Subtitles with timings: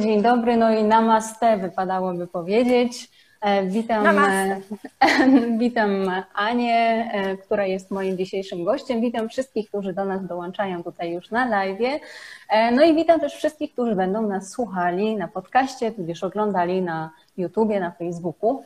[0.00, 3.10] Dzień dobry, no i namaste wypadałoby powiedzieć.
[3.40, 4.60] E, witam, Namaste.
[5.58, 5.90] witam
[6.34, 9.00] Anię, e, która jest moim dzisiejszym gościem.
[9.00, 12.00] Witam wszystkich, którzy do nas dołączają tutaj już na live.
[12.48, 17.10] E, no i witam też wszystkich, którzy będą nas słuchali na podcaście, tudzież oglądali na
[17.36, 18.62] YouTubie, na Facebooku,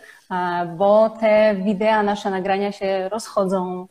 [0.76, 3.86] bo te wideo, nasze nagrania się rozchodzą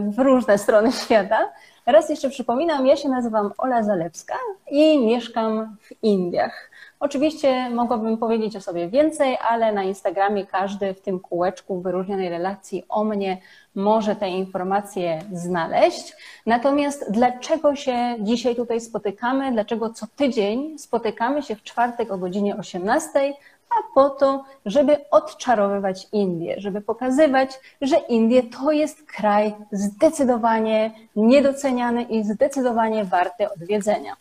[0.00, 1.38] w różne strony świata.
[1.86, 4.34] Raz jeszcze przypominam, ja się nazywam Ola Zalewska
[4.70, 6.70] i mieszkam w Indiach.
[7.00, 12.84] Oczywiście mogłabym powiedzieć o sobie więcej, ale na Instagramie każdy w tym kółeczku wyróżnionej relacji
[12.88, 13.38] o mnie
[13.74, 16.16] może te informacje znaleźć.
[16.46, 19.52] Natomiast dlaczego się dzisiaj tutaj spotykamy?
[19.52, 23.32] Dlaczego co tydzień spotykamy się w czwartek o godzinie 18?
[23.70, 32.02] A po to, żeby odczarowywać Indię, żeby pokazywać, że Indie to jest kraj zdecydowanie niedoceniany
[32.02, 34.16] i zdecydowanie warty odwiedzenia.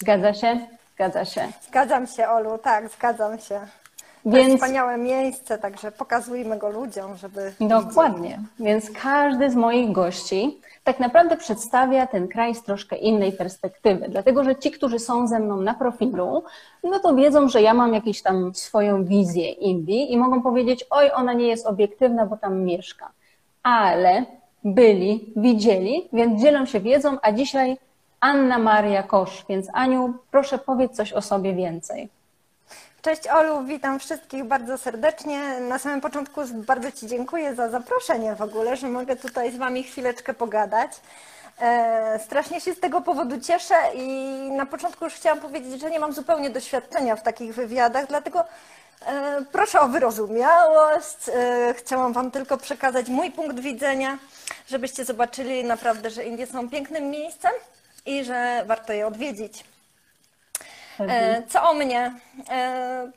[0.00, 0.66] Zgadza się?
[0.94, 1.48] Zgadza się.
[1.68, 3.60] Zgadzam się, Olu, tak, zgadzam się.
[4.26, 7.52] Więc- wspaniałe miejsce, także pokazujmy go ludziom, żeby.
[7.60, 8.40] Dokładnie.
[8.60, 14.06] Więc każdy z moich gości tak naprawdę przedstawia ten kraj z troszkę innej perspektywy.
[14.08, 16.42] Dlatego, że ci, którzy są ze mną na profilu,
[16.82, 21.10] no to wiedzą, że ja mam jakąś tam swoją wizję Indii i mogą powiedzieć, oj,
[21.14, 23.10] ona nie jest obiektywna, bo tam mieszka.
[23.62, 24.24] Ale
[24.64, 27.76] byli, widzieli, więc dzielą się wiedzą, a dzisiaj
[28.20, 29.44] Anna Maria Kosz.
[29.48, 32.08] Więc Aniu, proszę powiedz coś o sobie więcej.
[33.06, 35.60] Cześć Olu, witam wszystkich bardzo serdecznie.
[35.60, 39.82] Na samym początku bardzo Ci dziękuję za zaproszenie w ogóle, że mogę tutaj z Wami
[39.82, 40.90] chwileczkę pogadać.
[41.60, 44.08] E, strasznie się z tego powodu cieszę i
[44.56, 48.44] na początku już chciałam powiedzieć, że nie mam zupełnie doświadczenia w takich wywiadach, dlatego
[49.06, 51.28] e, proszę o wyrozumiałość.
[51.34, 54.18] E, chciałam Wam tylko przekazać mój punkt widzenia,
[54.68, 57.52] żebyście zobaczyli naprawdę, że Indie są pięknym miejscem
[58.06, 59.75] i że warto je odwiedzić.
[61.00, 62.14] E, Co o mnie?
[62.50, 63.10] E,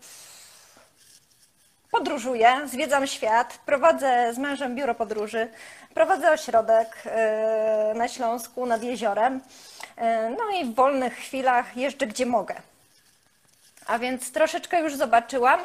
[1.92, 5.48] Podróżuję, zwiedzam świat, prowadzę z mężem biuro podróży,
[5.94, 9.42] prowadzę ośrodek e, na Śląsku nad jeziorem.
[10.38, 12.56] No i w wolnych chwilach jeżdżę gdzie mogę.
[13.88, 15.60] A więc troszeczkę już zobaczyłam.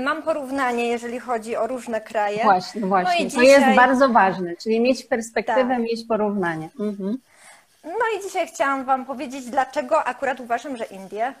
[0.00, 2.42] Mam porównanie, jeżeli chodzi o różne kraje.
[2.42, 3.24] Właśnie, właśnie.
[3.24, 5.78] No i To jest dzisiaj- bardzo ważne, czyli mieć perspektywę, Tak.
[5.78, 6.68] mieć porównanie.
[6.80, 7.18] Mhm.
[7.84, 11.34] No i dzisiaj chciałam Wam powiedzieć, dlaczego akurat uważam, że Indie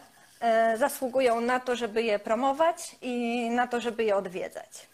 [0.76, 4.88] zasługują na to, żeby je promować i na to, żeby je odwiedzać.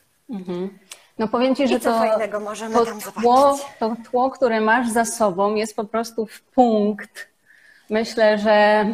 [1.18, 2.86] No powiem Ci, że to, fajnego możemy to,
[3.20, 7.28] tło, to tło, które masz za sobą jest po prostu w punkt.
[7.90, 8.86] Myślę, że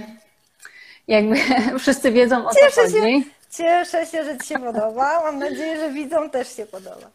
[1.09, 1.37] jakby
[1.79, 3.31] wszyscy wiedzą o co Cieszę się, chodzi.
[3.51, 5.21] cieszę się, że Ci się podoba.
[5.25, 7.11] Mam nadzieję, że widzom też się podoba.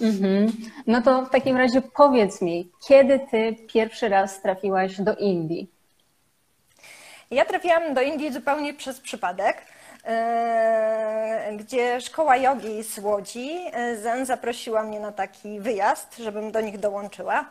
[0.00, 0.52] Mhm.
[0.86, 5.70] No to w takim razie powiedz mi, kiedy Ty pierwszy raz trafiłaś do Indii?
[7.30, 9.56] Ja trafiłam do Indii zupełnie przez przypadek,
[10.04, 16.60] e, gdzie szkoła jogi z Łodzi, e, Zen, zaprosiła mnie na taki wyjazd, żebym do
[16.60, 17.44] nich dołączyła.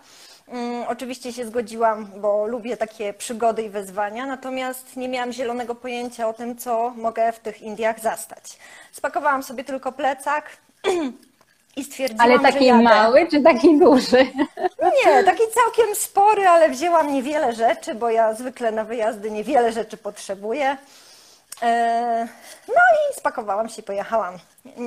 [0.47, 6.27] Mm, Oczywiście się zgodziłam, bo lubię takie przygody i wyzwania, natomiast nie miałam zielonego pojęcia
[6.27, 8.57] o tym, co mogę w tych Indiach zastać.
[8.91, 10.49] Spakowałam sobie tylko plecak
[11.77, 12.83] i stwierdziłam, Ale taki jadę.
[12.83, 14.25] mały czy taki duży?
[15.05, 19.97] Nie, taki całkiem spory, ale wzięłam niewiele rzeczy, bo ja zwykle na wyjazdy niewiele rzeczy
[19.97, 20.77] potrzebuję.
[21.61, 22.27] E,
[22.67, 24.37] No i spakowałam się i pojechałam.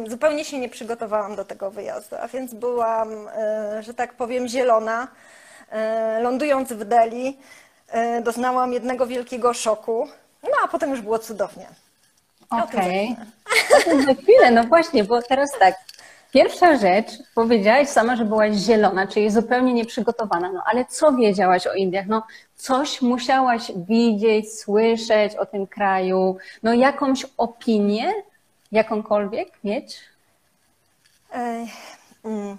[0.07, 5.09] Zupełnie się nie przygotowałam do tego wyjazdu, a więc byłam, e, że tak powiem, zielona.
[5.73, 7.39] E, Lądując w Delhi,
[8.23, 10.09] doznałam jednego wielkiego szoku,
[10.43, 11.67] no a potem już było cudownie.
[12.51, 13.17] Okej.
[13.77, 15.75] O tym za chwilę, no właśnie, bo teraz tak.
[16.33, 20.53] Pierwsza rzecz, powiedziałaś sama, że byłaś zielona, czyli zupełnie nieprzygotowana.
[20.53, 22.07] No ale co wiedziałaś o Indiach?
[22.07, 22.23] No
[22.57, 28.13] coś musiałaś widzieć, słyszeć o tym kraju, no jakąś opinię,
[28.73, 29.99] jakąkolwiek mieć?
[31.33, 31.73] Ej,
[32.25, 32.57] mm.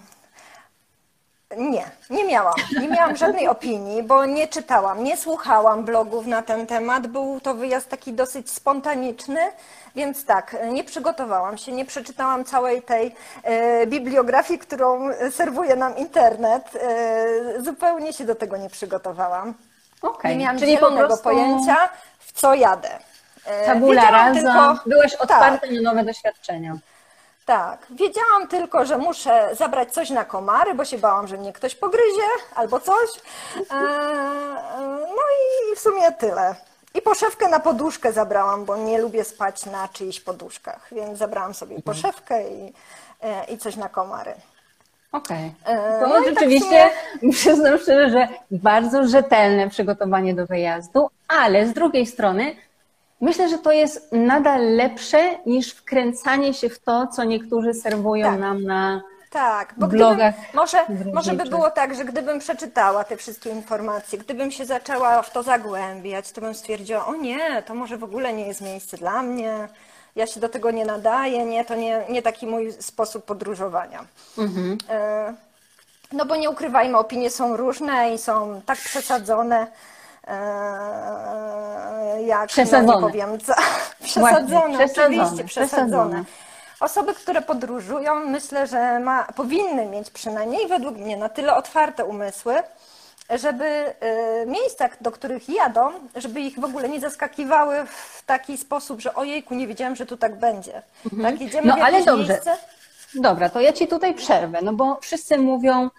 [1.56, 2.54] Nie, nie miałam.
[2.80, 7.06] Nie miałam żadnej opinii, bo nie czytałam, nie słuchałam blogów na ten temat.
[7.06, 9.40] Był to wyjazd taki dosyć spontaniczny,
[9.94, 16.64] więc tak, nie przygotowałam się, nie przeczytałam całej tej e, bibliografii, którą serwuje nam internet.
[16.76, 19.54] E, zupełnie się do tego nie przygotowałam.
[20.02, 22.98] Okej, Nie miałam czyli zielonego prostu pojęcia, w co jadę.
[23.46, 25.20] E, tabula rasa, tylko- byłaś tak.
[25.22, 26.76] otwarta na nowe doświadczenia.
[27.46, 31.74] Tak, wiedziałam tylko, że muszę zabrać coś na komary, bo się bałam, że mnie ktoś
[31.74, 33.10] pogryzie albo coś.
[35.16, 35.22] No
[35.72, 36.54] i w sumie tyle.
[36.94, 41.82] I poszewkę na poduszkę zabrałam, bo nie lubię spać na czyichś poduszkach, więc zabrałam sobie
[41.82, 42.72] poszewkę i,
[43.22, 44.34] e, i coś na komary.
[45.12, 45.54] Okej.
[45.64, 46.90] E, To no i tak rzeczywiście,
[47.32, 52.56] przyznam szczerze, że bardzo rzetelne przygotowanie do wyjazdu, ale z drugiej strony
[53.22, 58.40] Myślę, że to jest nadal lepsze niż wkręcanie się w to, co niektórzy serwują Tak.
[58.40, 60.78] nam na Tak, bo blogach gdybym, może,
[61.14, 65.42] może by było tak, że gdybym przeczytała te wszystkie informacje, gdybym się zaczęła w to
[65.42, 69.68] zagłębiać, to bym stwierdziła, o nie, to może w ogóle nie jest miejsce dla mnie,
[70.16, 74.04] ja się do tego nie nadaję, nie, to nie, nie taki mój sposób podróżowania.
[74.38, 74.78] Mhm.
[74.90, 75.34] E,
[76.12, 79.66] No bo nie ukrywajmy, opinie są różne i są tak przesadzone,
[80.28, 82.86] e, jak Przesadzone.
[82.86, 83.52] No, nie powiem co.
[84.04, 85.44] Przesadzone, przesadzone, oczywiście, przesadzone.
[85.46, 86.24] przesadzone.
[86.82, 92.54] Osoby, które podróżują, myślę, że ma, powinny mieć przynajmniej według mnie na tyle otwarte umysły,
[93.30, 93.64] żeby
[94.44, 99.14] y, miejsca, do których jadą, żeby ich w ogóle nie zaskakiwały w taki sposób, że
[99.14, 100.82] ojejku, nie wiedziałem, że tu tak będzie.
[101.22, 102.32] Tak, jedziemy No, w ale dobrze.
[102.32, 102.56] miejsce.
[103.14, 105.90] Dobra, to ja ci tutaj przerwę, no bo wszyscy mówią,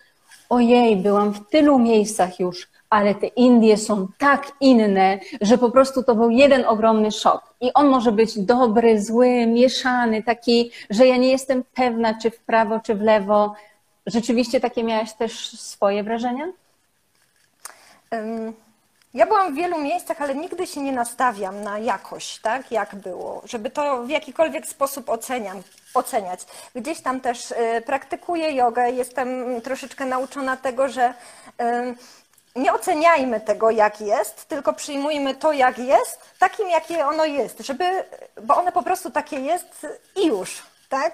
[0.50, 6.04] ojej, byłam w tylu miejscach już, ale te Indie są tak inne, że po prostu
[6.04, 7.42] to był jeden ogromny szok.
[7.62, 12.40] I on może być dobry, zły, mieszany, taki, że ja nie jestem pewna, czy w
[12.40, 13.54] prawo, czy w lewo.
[14.06, 16.46] Rzeczywiście takie miałaś też swoje wrażenia?
[18.14, 18.54] Ym,
[19.14, 23.42] Ja byłam w wielu miejscach, ale nigdy się nie nastawiam na jakość, tak, jak było,
[23.46, 25.62] żeby to w jakikolwiek sposób oceniam,
[25.94, 26.40] oceniać.
[26.76, 27.56] Gdzieś tam też y,
[27.86, 31.14] praktykuję jogę, jestem troszeczkę nauczona tego, że
[32.56, 37.86] nie oceniajmy tego, jak jest, tylko przyjmujmy to, jak jest, takim, jakie ono jest, żeby,
[38.42, 41.14] bo one po prostu takie jest i już, tak?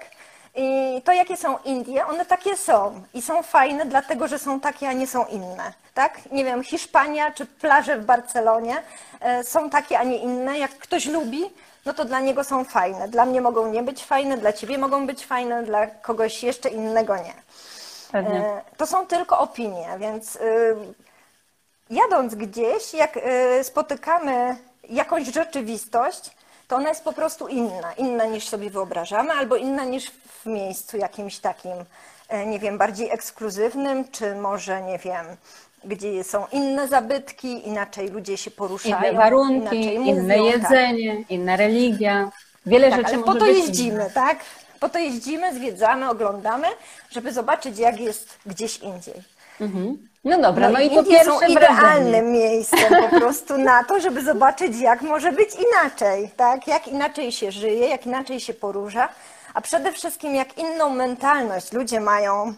[0.54, 4.88] I to, jakie są Indie, one takie są i są fajne, dlatego że są takie,
[4.88, 5.72] a nie są inne.
[5.94, 6.18] Tak?
[6.32, 8.82] Nie wiem, Hiszpania czy plaże w Barcelonie
[9.20, 10.58] e, są takie, a nie inne.
[10.58, 11.50] Jak ktoś lubi,
[11.86, 13.08] no to dla niego są fajne.
[13.08, 17.16] Dla mnie mogą nie być fajne, dla ciebie mogą być fajne, dla kogoś jeszcze innego
[17.16, 17.34] nie.
[18.12, 18.38] Pewnie.
[18.46, 20.76] E, To są tylko opinie, więc y,
[21.90, 23.20] jadąc gdzieś, jak y,
[23.64, 24.56] spotykamy
[24.88, 26.30] jakąś rzeczywistość,
[26.68, 27.92] to ona jest po prostu inna.
[27.92, 31.72] Inna niż sobie wyobrażamy, albo inna niż w miejscu jakimś takim,
[32.28, 35.26] e, nie wiem, bardziej ekskluzywnym, czy może, nie wiem,
[35.84, 40.62] gdzie są inne zabytki, inaczej ludzie się poruszają, Inne warunki, inaczej inne mówią, tak.
[40.62, 42.30] jedzenie, inna religia.
[42.66, 44.12] Wiele Tak, rzeczy ale po to jeździmy, innych.
[44.12, 44.38] tak?
[44.80, 46.66] Po to jeździmy, zwiedzamy, oglądamy,
[47.10, 49.14] żeby zobaczyć, jak jest gdzieś indziej.
[49.60, 50.08] Mhm.
[50.24, 52.22] No dobra, no, i i to Indie są idealnym wrażenie.
[52.22, 56.66] miejscem po prostu na to, żeby zobaczyć, jak może być inaczej, tak?
[56.66, 59.08] Jak inaczej się żyje, jak inaczej się porusza,
[59.54, 62.54] a przede wszystkim jak inną mentalność ludzie mają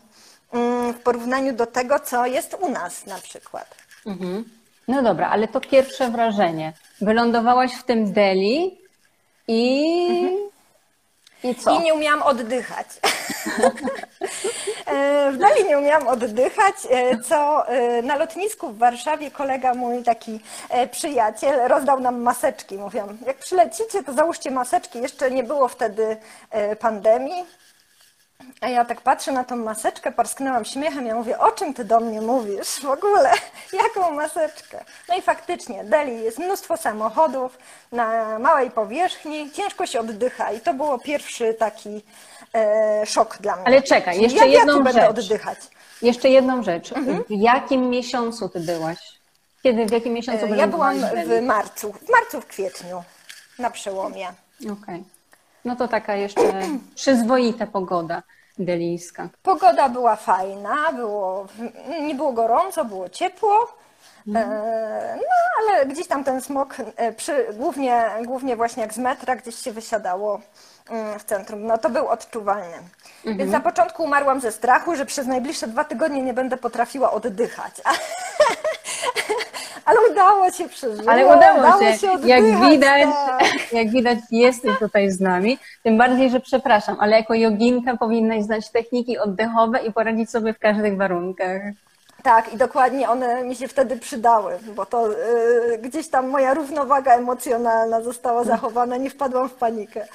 [0.52, 3.74] mm, w porównaniu do tego, co jest u nas na przykład.
[4.06, 4.44] Mhm.
[4.88, 6.72] No dobra, ale to pierwsze wrażenie.
[7.00, 8.78] Wylądowałaś w tym Delhi
[9.48, 10.08] i...
[11.44, 11.80] I co?
[11.80, 12.86] I nie umiałam oddychać.
[14.86, 20.02] E, w Dali nie umiałam oddychać, e, co e, na lotnisku w Warszawie kolega mój,
[20.02, 20.40] taki
[20.90, 22.78] przyjaciel, rozdał nam maseczki.
[22.78, 25.02] Mówią, jak przylecicie, to załóżcie maseczki.
[25.02, 26.16] Jeszcze nie było wtedy
[26.80, 27.44] pandemii.
[28.60, 32.00] A ja tak patrzę na tą maseczkę, parsknęłam śmiechem, ja mówię, o czym ty do
[32.00, 33.32] mnie mówisz w ogóle?
[33.82, 34.84] Jaką maseczkę?
[35.08, 37.58] No i faktycznie, Delhi jest mnóstwo samochodów
[37.92, 42.02] na małej powierzchni, ciężko się oddycha i to było pierwszy taki
[42.54, 43.66] e, szok dla mnie.
[43.66, 45.10] Ale czekaj, Czyli jeszcze jak ja jedną tu będę rzecz.
[45.10, 45.58] oddychać?
[46.02, 46.92] Jeszcze jedną rzecz.
[46.92, 47.24] Mhm.
[47.24, 48.98] W jakim miesiącu ty byłaś?
[49.62, 53.02] Kiedy, w jakim miesiącu E, Ja byłam w marcu, w marcu, w kwietniu,
[53.58, 54.28] na przełomie.
[54.82, 55.04] Okej.
[55.64, 56.40] No to taka jeszcze
[56.94, 58.22] przyzwoita pogoda
[58.58, 59.28] delijska.
[59.42, 61.46] Pogoda była fajna, było,
[62.00, 63.68] nie było gorąco, było ciepło.
[64.28, 64.50] Mhm.
[64.52, 65.22] E, No,
[65.60, 69.72] ale gdzieś tam ten smog, e, przy, głównie, głównie właśnie jak z metra, gdzieś się
[69.72, 70.40] wysiadało
[70.90, 72.76] mm, w centrum, no to był odczuwalny.
[73.16, 73.38] Mhm.
[73.38, 77.74] Więc na początku umarłam ze strachu, że przez najbliższe dwa tygodnie nie będę potrafiła oddychać.
[79.84, 81.08] Ale udało się przeżyć.
[81.08, 81.72] Ale udało się.
[82.12, 83.72] oddychać, jak widać, tak.
[83.72, 85.58] jak widać, jesteś tutaj z nami.
[85.82, 90.58] Tym bardziej, że przepraszam, ale jako joginka powinnaś znać techniki oddechowe i poradzić sobie w
[90.58, 91.62] każdych warunkach.
[92.22, 97.14] Tak, i dokładnie one mi się wtedy przydały, bo to y, gdzieś tam moja równowaga
[97.14, 100.06] emocjonalna została zachowana, nie wpadłam w panikę.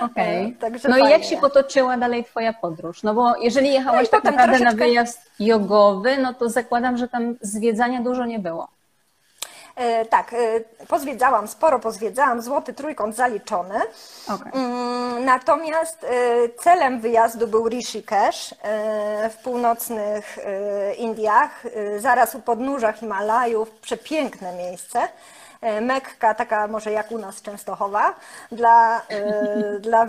[0.00, 0.46] Okej.
[0.58, 1.24] E, także No i jak fajnie.
[1.26, 3.02] się potoczyła dalej Twoja podróż?
[3.02, 7.08] No bo jeżeli jechałaś No tak naprawdę na troszeczkę- wyjazd jogowy, no to zakładam, że
[7.08, 8.68] tam zwiedzania dużo nie było.
[9.76, 10.36] E, tak, e,
[10.86, 13.80] pozwiedzałam, sporo pozwiedzałam, złoty trójkąt zaliczony.
[14.28, 14.52] Okej.
[14.54, 16.08] Mm, Natomiast e,
[16.48, 18.54] celem wyjazdu był Rishikesh
[19.30, 20.38] w północnych
[20.96, 21.62] Indiach,
[21.98, 25.08] zaraz u podnóża Himalajów, przepiękne miejsce.
[25.80, 28.14] Mekka, taka może jak u nas Częstochowa,
[28.52, 29.02] dla...
[29.80, 30.06] dla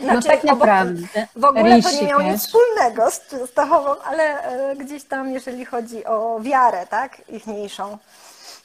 [0.00, 1.02] No tak naprawdę.
[1.36, 4.42] w ogóle to nie miało nic wspólnego z Częstochową, ale
[4.76, 7.98] gdzieś tam, jeżeli chodzi o wiarę, tak, ichniejszą,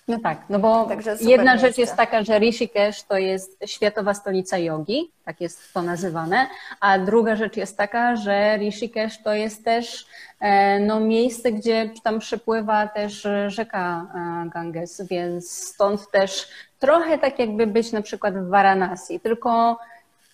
[0.07, 0.89] No tak, no bo
[1.21, 6.47] jedna rzecz jest taka, że Rishikesh to jest światowa stolica jogi, tak jest to nazywane,
[6.79, 10.05] a druga rzecz jest taka, że Rishikesh to jest też
[10.39, 16.47] e, no, miejsce, gdzie tam przepływa też rzeka e, Ganges, więc stąd też
[16.79, 19.77] trochę tak jakby być na przykład w Varanasi, tylko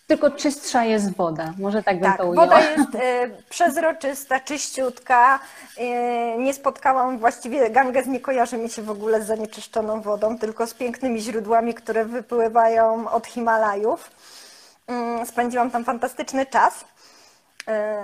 [0.09, 2.45] tylko czystsza jest woda, może tak bym tak, to ujęła.
[2.45, 2.99] Woda jest y,
[3.49, 5.39] przezroczysta, czyściutka.
[5.77, 5.81] Y,
[6.37, 10.73] nie spotkałam, właściwie Ganges nie kojarzy mi się w ogóle z zanieczyszczoną wodą, tylko z
[10.73, 14.11] pięknymi źródłami, które wypływają od Himalajów.
[15.21, 16.85] Y, spędziłam tam fantastyczny czas.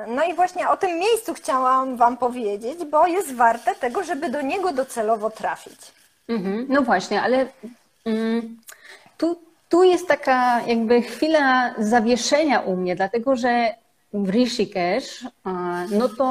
[0.08, 4.42] No i właśnie o tym miejscu chciałam Wam powiedzieć, bo jest warte tego, żeby do
[4.42, 5.80] niego docelowo trafić.
[6.28, 7.48] Mhm, no właśnie, ale
[8.06, 8.58] mm,
[9.18, 9.40] tu
[9.76, 13.76] tu jest taka jakby chwila zawieszenia u mnie, dlatego że
[14.14, 15.26] w Rishikesh,
[15.92, 16.28] no to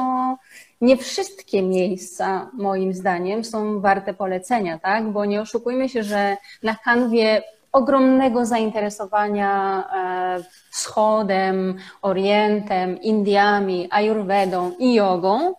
[0.81, 5.11] nie wszystkie miejsca, moim zdaniem, są warte polecenia, tak?
[5.11, 14.93] Bo nie oszukujmy się, że na kanwie ogromnego zainteresowania e, wschodem, orientem, Indiami, ayurvedą i
[14.93, 15.53] jogą,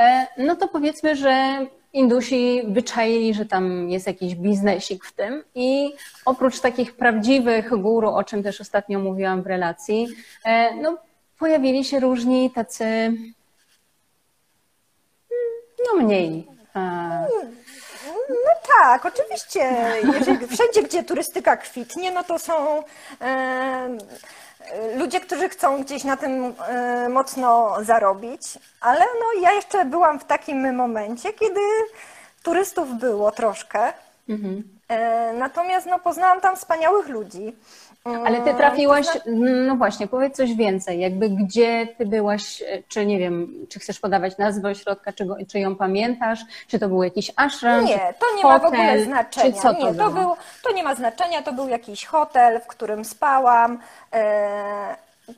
[0.00, 5.92] e, no to powiedzmy, że Indusi wyczaili, że tam jest jakiś biznesik w tym i
[6.24, 10.08] oprócz takich prawdziwych guru, o czym też ostatnio mówiłam w relacji,
[10.44, 10.98] e, no,
[11.38, 13.12] pojawili się różni tacy
[15.86, 16.48] no mniej.
[18.28, 19.60] No tak, oczywiście.
[20.18, 22.82] Jeżeli, wszędzie, gdzie turystyka kwitnie, no to są
[23.20, 23.98] e,
[24.96, 28.42] ludzie, którzy chcą gdzieś na tym e, mocno zarobić,
[28.80, 31.60] ale no ja jeszcze byłam w takim momencie, kiedy
[32.42, 33.92] turystów było troszkę.
[34.28, 34.62] Mhm.
[34.88, 37.56] E, natomiast no, poznałam tam wspaniałych ludzi.
[38.26, 39.06] Ale ty trafiłaś,
[39.66, 44.38] no właśnie, powiedz coś więcej, jakby gdzie ty byłaś, czy nie wiem, czy chcesz podawać
[44.38, 48.42] nazwę ośrodka, czy, go, czy ją pamiętasz, czy to był jakiś ashram, Nie, to nie
[48.42, 49.52] hotel, ma w ogóle znaczenia.
[49.52, 50.36] Czy co to, nie, to, było?
[50.62, 53.78] to nie ma znaczenia, to był jakiś hotel, w którym spałam
[54.12, 54.96] e,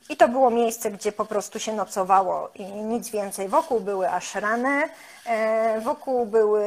[0.09, 3.47] i to było miejsce, gdzie po prostu się nocowało i nic więcej.
[3.47, 4.83] Wokół były ashrany,
[5.25, 6.65] e, wokół były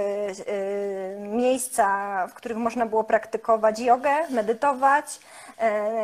[1.18, 1.86] miejsca,
[2.26, 5.20] w których można było praktykować jogę, medytować,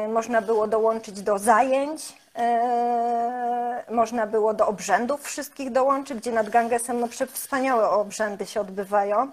[0.09, 7.01] można było dołączyć do zajęć, e, można było do obrzędów wszystkich dołączyć, gdzie nad Gangesem
[7.01, 9.31] no, wspaniałe obrzędy się odbywają.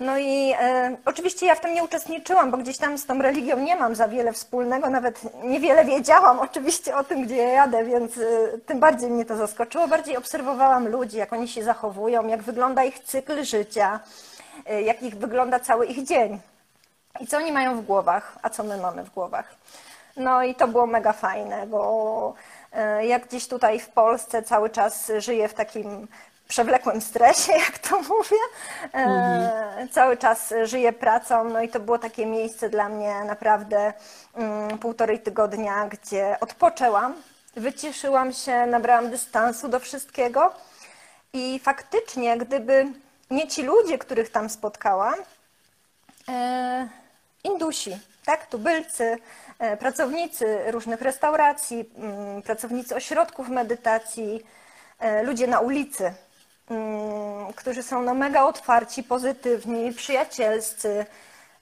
[0.00, 3.58] No i e, oczywiście ja w tym nie uczestniczyłam, bo gdzieś tam z tą religią
[3.58, 8.18] nie mam za wiele wspólnego, nawet niewiele wiedziałam oczywiście o tym, gdzie ja jadę, więc
[8.18, 9.88] e, tym bardziej mnie to zaskoczyło.
[9.88, 14.00] Bardziej obserwowałam ludzi, jak oni się zachowują, jak wygląda ich cykl życia,
[14.66, 16.40] e, jak ich wygląda cały ich dzień.
[17.20, 19.54] I co oni mają w głowach, a co my mamy w głowach.
[20.16, 22.34] No i to było mega fajne, bo
[22.72, 26.08] e, jak gdzieś tutaj w Polsce cały czas żyję w takim
[26.48, 28.42] przewlekłym stresie, jak to mówię.
[28.94, 29.88] E, mhm.
[29.88, 33.92] Cały czas żyję pracą, no i to było takie miejsce dla mnie naprawdę
[34.34, 37.14] mm, półtorej tygodnia, gdzie odpoczęłam,
[37.56, 40.52] wyciszyłam się, nabrałam dystansu do wszystkiego
[41.32, 42.86] i faktycznie, gdyby
[43.30, 45.14] nie ci ludzie, których tam spotkałam,
[46.28, 46.99] e,
[47.44, 49.16] Indusi, tak, tubylcy,
[49.58, 54.42] e, pracownicy różnych restauracji, mm, pracownicy ośrodków medytacji,
[54.98, 56.12] e, ludzie na ulicy,
[56.70, 61.06] mm, którzy są no mega otwarci, pozytywni, przyjacielscy,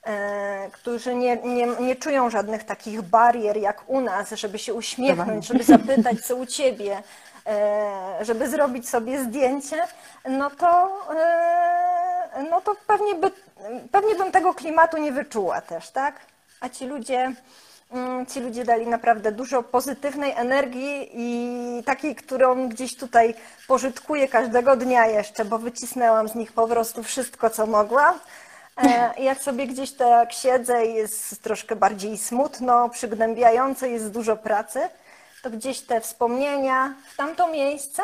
[0.07, 5.47] e, którzy nie, nie, nie czują żadnych takich barier jak u nas, żeby się uśmiechnąć,
[5.47, 7.03] żeby zapytać, co u ciebie,
[8.21, 9.77] żeby zrobić sobie zdjęcie,
[10.29, 11.01] no to,
[12.51, 13.31] no to pewnie, by,
[13.93, 16.15] pewnie bym tego klimatu nie wyczuła też, tak?
[16.61, 17.33] A ci ludzie,
[17.93, 23.35] mm, ci ludzie dali naprawdę dużo pozytywnej energii i takiej, którą gdzieś tutaj
[23.69, 28.19] pożytkuję każdego dnia jeszcze, bo wycisnęłam z nich po prostu wszystko, co mogłam.
[28.83, 34.81] E, jak sobie gdzieś tak siedzę i jest troszkę bardziej smutno, przygnębiające, jest dużo pracy,
[35.43, 38.03] to gdzieś te wspomnienia w tamto miejsce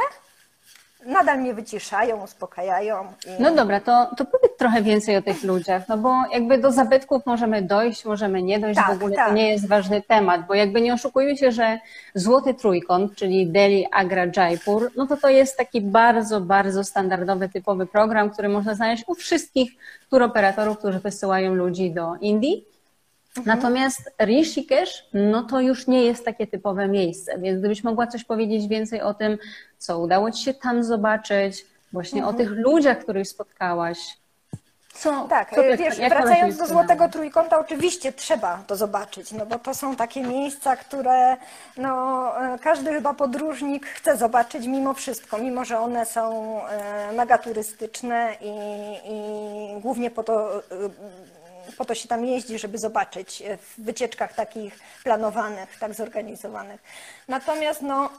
[1.06, 3.04] nadal mnie wyciszają, uspokajają.
[3.26, 3.42] I...
[3.42, 7.26] No dobra, to, to powiedz trochę więcej o tych ludziach, no bo jakby do zabytków
[7.26, 9.28] możemy dojść, możemy nie dojść, tak, w ogóle tak.
[9.28, 11.78] to nie jest ważny temat, bo jakby nie oszukujmy się, że
[12.14, 17.86] Złoty Trójkąt, czyli Delhi, Agra, Jaipur, no to to jest taki bardzo, bardzo standardowy, typowy
[17.86, 19.72] program, który można znaleźć u wszystkich
[20.10, 22.73] turoperatorów, którzy wysyłają ludzi do Indii.
[23.36, 23.56] Mhm.
[23.56, 28.68] Natomiast Rishikesh, no to już nie jest takie typowe miejsce, więc gdybyś mogła coś powiedzieć
[28.68, 29.38] więcej o tym,
[29.78, 32.34] co udało Ci się tam zobaczyć, właśnie mhm.
[32.34, 33.98] o tych ludziach, których spotkałaś.
[34.94, 36.66] Co, Tak, co ty- wiesz, wracając do?
[36.66, 41.36] Złotego Trójkąta, oczywiście trzeba to zobaczyć, no bo to są takie miejsca, które
[41.76, 47.38] no, e, każdy chyba podróżnik chce zobaczyć mimo wszystko, mimo że one są e, mega
[47.38, 48.50] turystyczne i,
[49.12, 50.60] i głównie po to, e,
[51.78, 56.82] po to się tam jeździ, żeby zobaczyć e, w wycieczkach takich planowanych, tak zorganizowanych.
[57.28, 58.10] Natomiast no,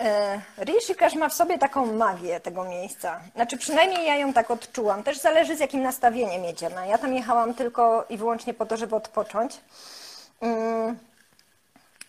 [0.00, 3.20] E, Rishikesh ma w sobie taką magię tego miejsca.
[3.34, 5.02] Znaczy przynajmniej ja ją tak odczułam.
[5.02, 6.88] Też zależy z jakim nastawieniem jedziemy.
[6.88, 9.60] Ja tam jechałam tylko i wyłącznie po to, żeby odpocząć.
[10.40, 10.98] Mm,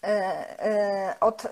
[0.04, 1.44] e, Od,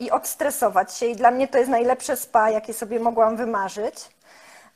[0.00, 1.06] I odstresować się.
[1.06, 3.94] I dla mnie to jest najlepsze spa, jakie sobie mogłam wymarzyć.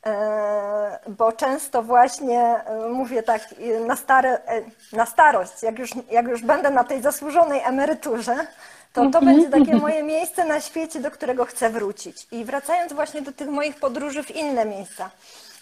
[0.06, 3.42] E, Bo często właśnie e, mówię tak
[3.86, 8.46] na, stare, e, na starość, jak już, jak już będę na tej zasłużonej emeryturze,
[8.92, 12.26] to to będzie takie moje miejsce na świecie, do którego chcę wrócić.
[12.32, 15.10] I wracając właśnie do tych moich podróży w inne miejsca.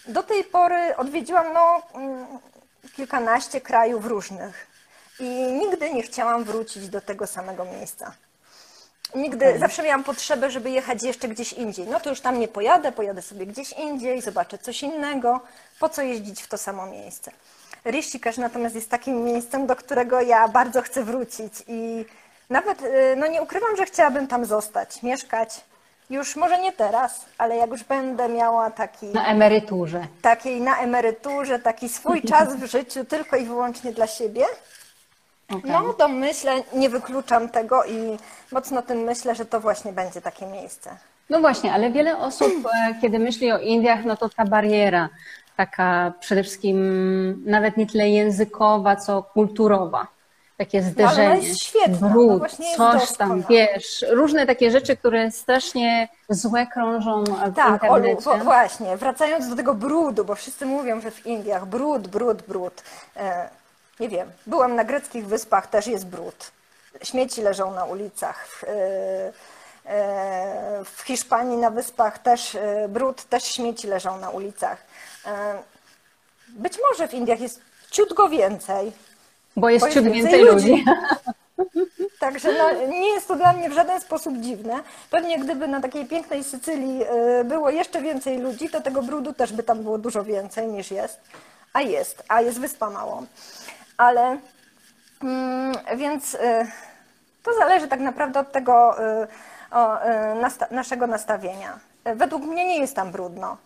[0.07, 2.25] Do tej pory odwiedziłam no, mm,
[2.95, 4.67] kilkanaście krajów różnych
[5.19, 8.11] i nigdy nie chciałam wrócić do tego samego miejsca.
[9.15, 11.87] Nigdy, zawsze miałam potrzebę, żeby jechać jeszcze gdzieś indziej.
[11.87, 15.39] No to już tam nie pojadę, pojadę sobie gdzieś indziej, zobaczę coś innego.
[15.79, 17.31] Po co jeździć w to samo miejsce?
[17.85, 22.05] Rishikesh natomiast jest takim miejscem, do którego ja bardzo chcę wrócić i
[22.49, 25.61] nawet, y, no nie ukrywam, że chciałabym tam zostać, mieszkać.
[26.09, 30.07] Już może nie teraz, ale jak już będę miała taki, Na emeryturze.
[30.21, 34.45] takiej na emeryturze, taki swój czas w życiu tylko i wyłącznie dla siebie,
[35.57, 35.71] Okej.
[35.71, 38.17] no to myślę, nie wykluczam tego i
[38.51, 40.89] mocno tym myślę, że to właśnie będzie takie miejsce.
[41.29, 45.09] No właśnie, ale wiele osób, e, kiedy myśli o Indiach, no to ta bariera,
[45.57, 46.77] taka przede wszystkim
[47.45, 50.07] nawet nie tyle językowa, co kulturowa.
[50.57, 55.31] Takie No, zderzenie, jest świetna, no brud, jest coś tam, wiesz, różne takie rzeczy, które
[55.31, 58.21] strasznie złe krążą w Tak, Olu, internecie.
[58.21, 62.83] wo- właśnie, wracając do tego brudu, bo wszyscy mówią, że w Indiach brud, brud, brud.
[63.17, 63.49] E,
[64.01, 66.51] nie wiem, byłam na greckich wyspach, też jest brud.
[67.03, 68.47] Śmieci leżą na ulicach.
[68.47, 69.33] W, e,
[69.85, 74.77] e, Hiszpanii na wyspach też e, brud, też śmieci leżą na ulicach.
[76.47, 78.91] Być może w Indiach jest ciut go więcej,
[79.55, 80.69] Bo jest bo ciut więcej więcej ludzi.
[80.69, 80.85] ludzi.
[82.19, 84.79] Także no, nie jest to dla mnie w żaden sposób dziwne.
[85.09, 87.01] Pewnie gdyby na takiej pięknej Sycylii
[87.45, 91.19] było jeszcze więcej ludzi, to tego brudu też by tam było dużo więcej niż jest.
[91.73, 93.25] A jest, a jest wyspa małą.
[94.01, 94.37] Ale
[95.23, 96.67] mm, więc y,
[97.43, 99.27] to zależy tak naprawdę od tego y,
[100.71, 101.79] y, naszego nastawienia.
[102.15, 103.57] Według mnie nie jest tam brudno.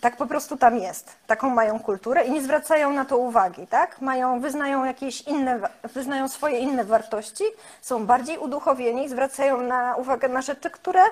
[0.00, 1.16] Tak po prostu tam jest.
[1.26, 4.00] Taką mają kulturę i nie zwracają na to uwagi, tak?
[4.00, 5.60] Mają, wyznają jakieś inne,
[5.94, 7.44] wyznają swoje inne wartości,
[7.80, 11.02] są bardziej uduchowieni, zwracają na uwagę na rzeczy, które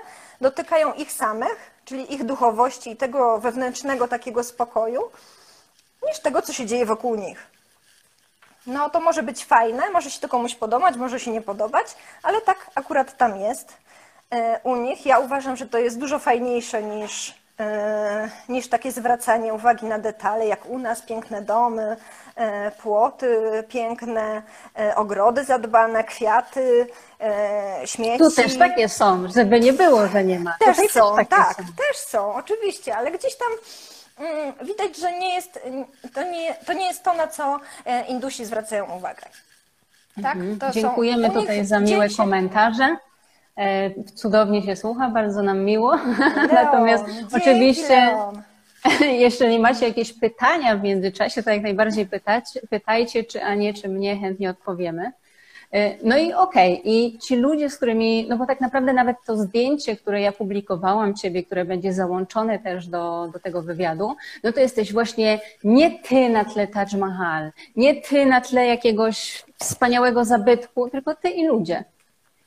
[0.41, 5.03] dotykają ich samych, czyli ich duchowości i tego wewnętrznego takiego spokoju,
[6.09, 7.52] niż tego, co się dzieje wokół nich.
[8.67, 11.87] No to może być fajne, może się to komuś podobać, może się nie podobać,
[12.23, 13.73] ale tak akurat tam jest
[14.31, 15.07] e, u nich.
[15.07, 20.47] Ja uważam, że to jest dużo fajniejsze niż, e, niż takie zwracanie uwagi na detale,
[20.47, 21.97] jak u nas piękne domy,
[22.37, 24.43] e, płoty piękne,
[24.97, 26.87] ogrody zadbane, kwiaty,
[27.85, 28.19] śmieci.
[28.19, 30.57] Tu też takie są, żeby nie było, że nie ma.
[30.59, 31.63] Też Tutaj są, takie tak, są.
[31.63, 33.49] też są, oczywiście, ale gdzieś tam
[34.63, 35.61] widać, że nie jest,
[36.15, 39.23] to, nie, to nie jest to, na co e, Indusi zwracają uwagę.
[40.23, 40.39] Tak?
[40.61, 42.97] Są- Dziękujemy tutaj za miłe dzieci- komentarze.
[43.59, 45.91] E, Cudownie się słucha, bardzo nam miło.
[45.95, 48.43] Leon, Natomiast dzięki, oczywiście, Leon.
[49.27, 54.17] jeżeli macie jakieś pytania w międzyczasie, to jak najbardziej pytać, pytajcie, czy Anię, czy mnie,
[54.17, 55.13] chętnie odpowiemy.
[55.73, 59.37] E, No i okej, i ci ludzie, z którymi, no bo tak naprawdę nawet to
[59.37, 64.61] zdjęcie, które ja publikowałam Ciebie, które będzie załączone też do, do tego wywiadu, no to
[64.61, 70.91] jesteś właśnie nie Ty na tle Taj Mahal, nie Ty na tle jakiegoś wspaniałego zabytku,
[70.91, 71.85] tylko Ty i ludzie.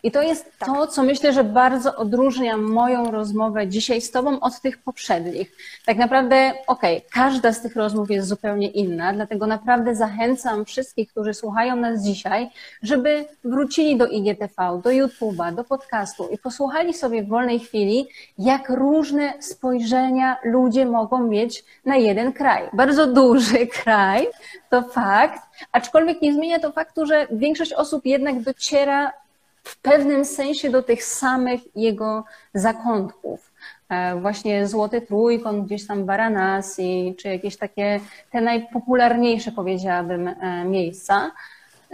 [0.06, 4.62] I to jest to, co myślę, że bardzo odróżnia moją rozmowę dzisiaj z Tobą od
[4.62, 5.52] tych poprzednich.
[5.86, 11.34] Tak naprawdę, okej, każda z tych rozmów jest zupełnie inna, dlatego naprawdę zachęcam wszystkich, którzy
[11.34, 12.50] słuchają nas dzisiaj,
[12.84, 18.70] żeby wrócili do IGTV, do YouTube'a, do podcastu i posłuchali sobie w wolnej chwili, jak
[18.70, 22.70] różne spojrzenia ludzie mogą mieć na jeden kraj.
[22.74, 24.28] Bardzo duży kraj,
[24.70, 25.42] to fakt,
[25.72, 29.25] aczkolwiek nie zmienia to faktu, że większość osób jednak dociera
[29.66, 32.24] w pewnym sensie do tych samych jego
[32.54, 33.52] zakątków.
[33.90, 38.00] E, Właśnie Złoty Trójkąt, gdzieś tam Varanasi, czy jakieś takie
[38.32, 41.32] te najpopularniejsze, powiedziałabym, e, miejsca.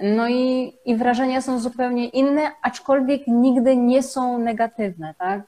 [0.02, 5.42] No i, i wrażenia są zupełnie inne, aczkolwiek nigdy nie są negatywne, tak?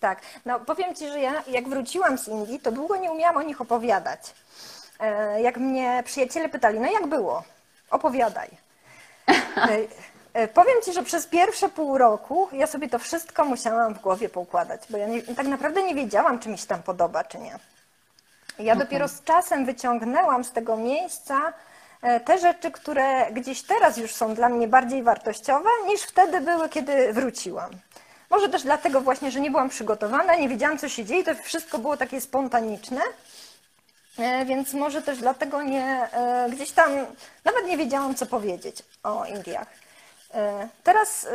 [0.00, 3.42] Tak, no powiem Ci, że ja jak wróciłam z Indii, to długo nie umiałam o
[3.42, 4.20] nich opowiadać.
[5.00, 7.42] E, jak mnie przyjaciele pytali, no jak było?
[7.90, 8.48] Opowiadaj.
[10.34, 14.00] E, e, powiem Ci, że przez pierwsze pół roku ja sobie to wszystko musiałam w
[14.00, 17.38] głowie poukładać, bo ja nie, tak naprawdę nie wiedziałam, czy mi się tam podoba, czy
[17.38, 17.58] nie.
[18.58, 21.52] Ja dopiero z czasem wyciągnęłam z tego miejsca
[22.24, 27.12] te rzeczy, które gdzieś teraz już są dla mnie bardziej wartościowe, niż wtedy były, kiedy
[27.12, 27.70] wróciłam.
[28.30, 31.78] Może też dlatego właśnie, że nie byłam przygotowana, nie wiedziałam, co się dzieje, to wszystko
[31.78, 33.00] było takie spontaniczne.
[34.18, 36.90] E, więc może też dlatego nie, e, gdzieś tam
[37.44, 39.66] nawet nie wiedziałam, co powiedzieć o Indiach.
[40.34, 41.26] E, teraz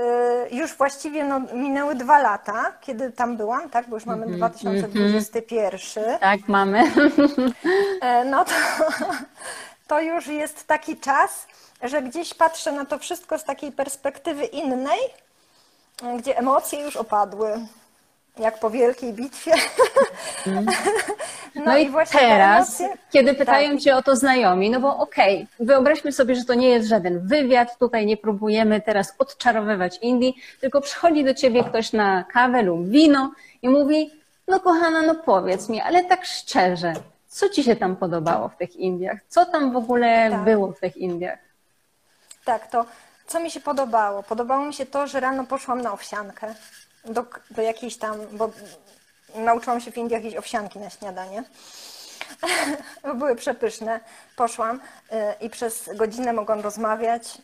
[0.52, 3.90] już właściwie no, minęły dwa lata, kiedy tam byłam, tak?
[3.90, 6.04] Bo już mamy mm -hmm, 2021.
[6.04, 6.20] Mm -hmm.
[6.20, 6.92] Tak, mamy.
[8.26, 8.52] No to,
[9.88, 11.48] to już jest taki czas,
[11.84, 15.00] że gdzieś patrzę na to wszystko z takiej perspektywy innej,
[16.18, 17.66] gdzie emocje już opadły,
[18.40, 19.54] jak po wielkiej bitwie.
[20.48, 20.66] Mm.
[21.56, 22.98] No, no, i, właśnie teraz, emocje...
[23.12, 23.80] kiedy pytają tak.
[23.80, 27.28] cię o to znajomi, no bo okej, okay, wyobraźmy sobie, że to nie jest żaden
[27.28, 32.90] wywiad, tutaj nie próbujemy teraz odczarowywać Indii, tylko przychodzi do ciebie ktoś na kawę lub
[32.90, 34.12] wino i mówi,
[34.48, 36.94] no kochana, no powiedz mi, ale tak szczerze,
[37.28, 39.20] co ci się tam podobało w tych Indiach?
[39.28, 40.44] Co tam w ogóle tak.
[40.44, 41.40] było w tych Indiach?
[42.46, 42.86] Tak, to
[43.28, 44.24] co mi się podobało?
[44.24, 46.56] Podobało mi się to, że rano poszłam na owsiankę
[47.06, 48.50] do, do jakiejś tam, bo
[49.36, 51.44] nauczyłam się w Indiach jeść owsianki na śniadanie.
[53.20, 54.00] Były przepyszne.
[54.36, 54.80] Poszłam y,
[55.42, 57.38] i przez godzinę mogłam rozmawiać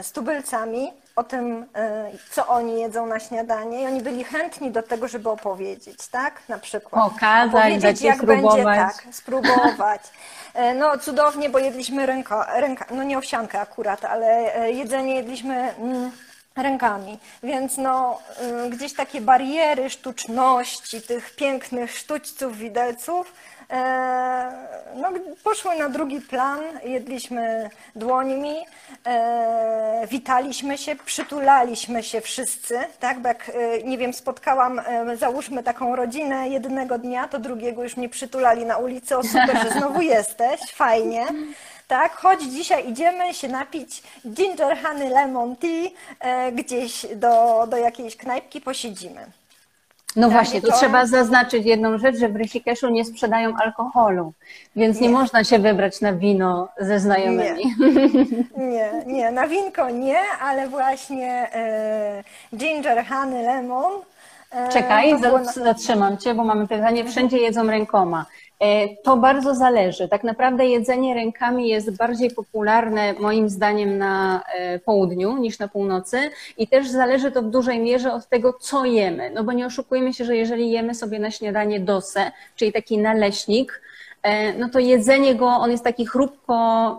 [0.00, 1.66] y, z tubylcami o tym, y,
[2.30, 6.48] co oni jedzą na śniadanie i oni byli chętni do tego, żeby opowiedzieć, tak?
[6.48, 7.12] Na przykład.
[7.12, 8.64] Pokazać, opowiedzieć, jak spróbować.
[8.64, 10.02] będzie, tak, spróbować.
[10.74, 16.10] No cudownie, bo jedliśmy ręka, ręka, no nie owsiankę akurat, ale jedzenie jedliśmy mm,
[16.56, 17.18] rękami.
[17.42, 18.18] Więc no,
[18.70, 23.32] gdzieś takie bariery sztuczności, tych pięknych sztućców, widelców,
[23.70, 24.52] E,
[24.96, 25.08] no,
[25.44, 28.56] poszły na drugi plan, jedliśmy dłońmi,
[29.06, 34.80] e, witaliśmy się, przytulaliśmy się wszyscy, tak, bo jak, e, nie wiem, spotkałam,
[35.14, 39.70] załóżmy taką rodzinę jednego dnia, to drugiego już mnie przytulali na ulicy, o super, że
[39.70, 41.26] znowu jesteś, fajnie.
[41.88, 45.90] Tak, chodź dzisiaj idziemy się napić ginger honey lemon tea
[46.52, 49.26] gdzieś do, do jakiejś knajpki, posiedzimy.
[50.16, 50.76] No tak, właśnie, tu to...
[50.76, 54.32] trzeba zaznaczyć jedną rzecz, że w Rysikeszu nie sprzedają alkoholu,
[54.76, 55.08] więc nie.
[55.08, 57.74] nie można się wybrać na wino ze znajomymi.
[58.56, 59.30] Nie, nie, nie.
[59.30, 62.24] na winko nie, ale właśnie e,
[62.56, 63.92] ginger, honey, lemon.
[64.50, 65.14] E, Czekaj,
[65.54, 68.26] zatrzymam Cię, bo mamy pytanie, wszędzie jedzą rękoma.
[68.60, 70.08] E, to bardzo zależy.
[70.08, 76.30] Tak naprawdę jedzenie rękami jest bardziej popularne moim zdaniem na e, południu niż na północy
[76.58, 79.30] i też zależy to w dużej mierze od tego, co jemy.
[79.30, 83.82] No bo nie oszukujmy się, że jeżeli jemy sobie na śniadanie dosę, czyli taki naleśnik,
[84.58, 86.54] no to jedzenie go, on jest taki chrupko,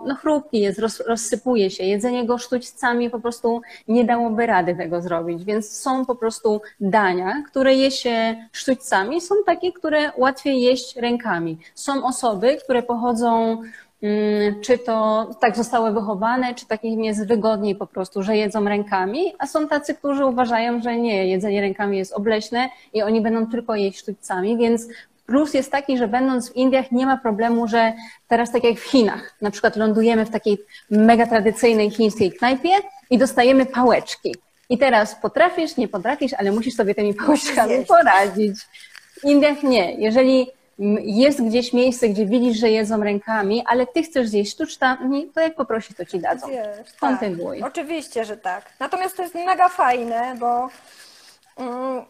[0.07, 1.83] no chrupki jest, roz, rozsypuje się.
[1.83, 7.43] Jedzenie go sztućcami po prostu nie dałoby rady tego zrobić, więc są po prostu dania,
[7.47, 11.57] które je się sztućcami, są takie, które łatwiej jeść rękami.
[11.75, 13.61] Są osoby, które pochodzą
[14.01, 19.33] mm, czy to tak zostały wychowane, czy takim jest wygodniej po prostu, że jedzą rękami,
[19.39, 23.75] a są tacy, którzy uważają, że nie, jedzenie rękami jest obleśne i oni będą tylko
[23.75, 24.87] jeść sztućcami, więc
[25.27, 27.93] Plus jest taki, że będąc w Indiach nie ma problemu, że
[28.27, 30.57] teraz tak jak w Chinach, na przykład lądujemy w takiej
[30.89, 32.69] mega tradycyjnej chińskiej knajpie
[33.09, 34.35] i dostajemy pałeczki.
[34.69, 38.57] I teraz potrafisz, nie potrafisz, ale musisz sobie tymi pałeczkami poradzić.
[39.21, 39.93] W Indiach nie.
[39.93, 40.51] Jeżeli
[41.03, 45.55] jest gdzieś miejsce, gdzie widzisz, że jedzą rękami, ale ty chcesz zjeść sztuczkami, to jak
[45.55, 46.47] poprosisz, to ci dadzą.
[46.47, 47.59] Zjesz, Kontynuuj.
[47.59, 47.67] Tak.
[47.67, 48.65] Oczywiście, że tak.
[48.79, 50.69] Natomiast to jest mega fajne, bo
[51.57, 52.05] mm,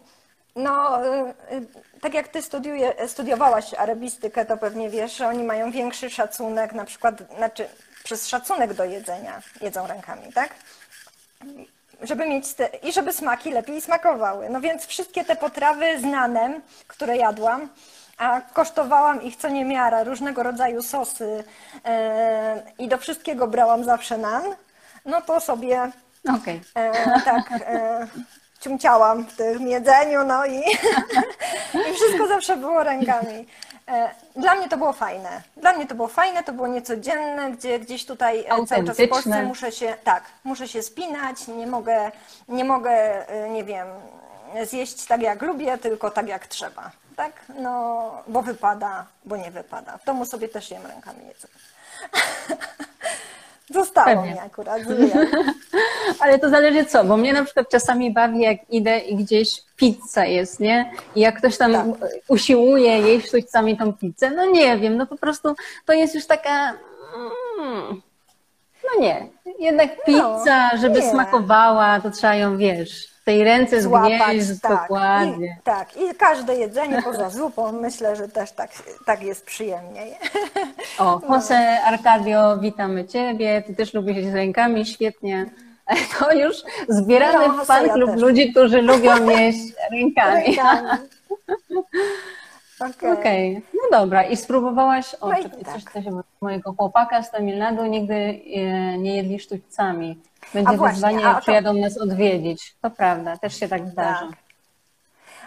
[0.58, 5.72] no, y, y, tak jak ty studiuje, studiowałaś arabistykę, to pewnie wiesz, że oni mają
[5.72, 7.68] większy szacunek, na przykład, znaczy
[8.04, 10.56] przez szacunek do jedzenia jedzą rękami, tak?
[12.02, 14.50] Żeby mieć te, i żeby smaki lepiej smakowały.
[14.50, 17.70] No więc wszystkie te potrawy znane, które jadłam,
[18.18, 21.44] a kosztowałam ich co niemiara, różnego rodzaju sosy
[21.74, 21.92] yy,
[22.80, 24.44] i do wszystkiego brałam zawsze nan,
[25.06, 25.92] no to sobie
[26.36, 26.54] okay.
[26.54, 28.08] yy, tak yy,
[28.60, 30.60] ciumciałam w tym jedzeniu, no i,
[31.90, 33.48] i wszystko zawsze było rękami.
[33.88, 35.42] E, dla mnie to było fajne.
[35.58, 39.10] Dla mnie to było fajne, to było niecodzienne, gdzie gdzieś tutaj e, cały czas w
[39.10, 42.12] Polsce muszę się, tak, muszę się spinać, nie mogę,
[42.48, 42.92] nie mogę,
[43.30, 43.88] e, nie wiem,
[44.64, 46.92] zjeść tak jak lubię, tylko tak jak trzeba.
[47.16, 47.34] Tak?
[47.60, 49.98] No, bo wypada, bo nie wypada.
[49.98, 51.54] W domu sobie też jem rękami jedzenia.
[53.74, 54.32] Zostało Pewnie.
[54.34, 54.82] mi akurat.
[56.20, 60.26] Ale to zależy co, bo mnie na przykład czasami bawi, jak idę i gdzieś pizza
[60.26, 60.92] jest, nie?
[61.16, 61.86] I jak ktoś tam Tak.
[62.28, 66.74] usiłuje jeść sztućcami tą pizzę, no nie wiem, no po prostu to jest już taka...
[67.60, 68.02] Mm,
[68.84, 69.28] no nie,
[69.60, 71.12] jednak pizza, żeby No, nie.
[71.12, 74.82] smakowała, to trzeba ją, wiesz, tej ręce Złapać, zgnieść, tak.
[74.82, 75.58] dokładnie.
[75.60, 75.98] I, tak.
[75.98, 78.70] I każde jedzenie poza zupą myślę, że też tak,
[79.06, 80.16] tak jest przyjemniej.
[81.00, 83.64] O, Jose Arcadio, witamy Ciebie.
[83.68, 85.46] Ty też lubisz jeść z rękami, świetnie.
[86.20, 86.56] To już
[86.90, 88.22] zbieramy No, w fan ja klub też.
[88.22, 89.60] ludzi, którzy lubią jeść
[89.92, 90.44] rękami.
[90.46, 90.90] Rękami.
[92.80, 93.12] Okej.
[93.14, 94.24] Okej, no dobra.
[94.24, 95.74] I spróbowałaś, o, No czekaj, tak.
[95.74, 96.04] coś, coś
[96.42, 98.40] mojego chłopaka z Tamilnadu nigdy e,
[98.98, 100.18] nie jedli sztućcami.
[100.54, 102.76] Będzie A właśnie, wyzwanie, a jak to- przyjadą nas odwiedzić.
[102.82, 104.20] To prawda, też się tak zdarza.
[104.20, 104.30] Tak.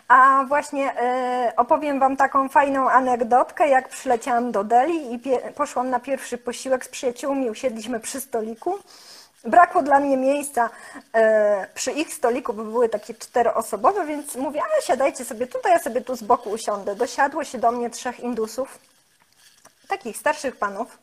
[0.08, 5.20] A właśnie e, opowiem Wam taką fajną anegdotkę, jak przyleciałam do Delhi i
[5.54, 8.78] poszłam na pierwszy posiłek z przyjaciółmi, usiedliśmy przy stoliku.
[9.44, 10.70] Brakło dla mnie miejsca
[11.14, 15.78] e, przy ich stoliku, bo były takie czteroosobowe, więc mówię, a siadajcie sobie tutaj, ja
[15.78, 16.94] sobie tu z boku usiądę.
[16.96, 18.78] Dosiadło się do mnie trzech Indusów,
[19.88, 20.98] takich starszych panów.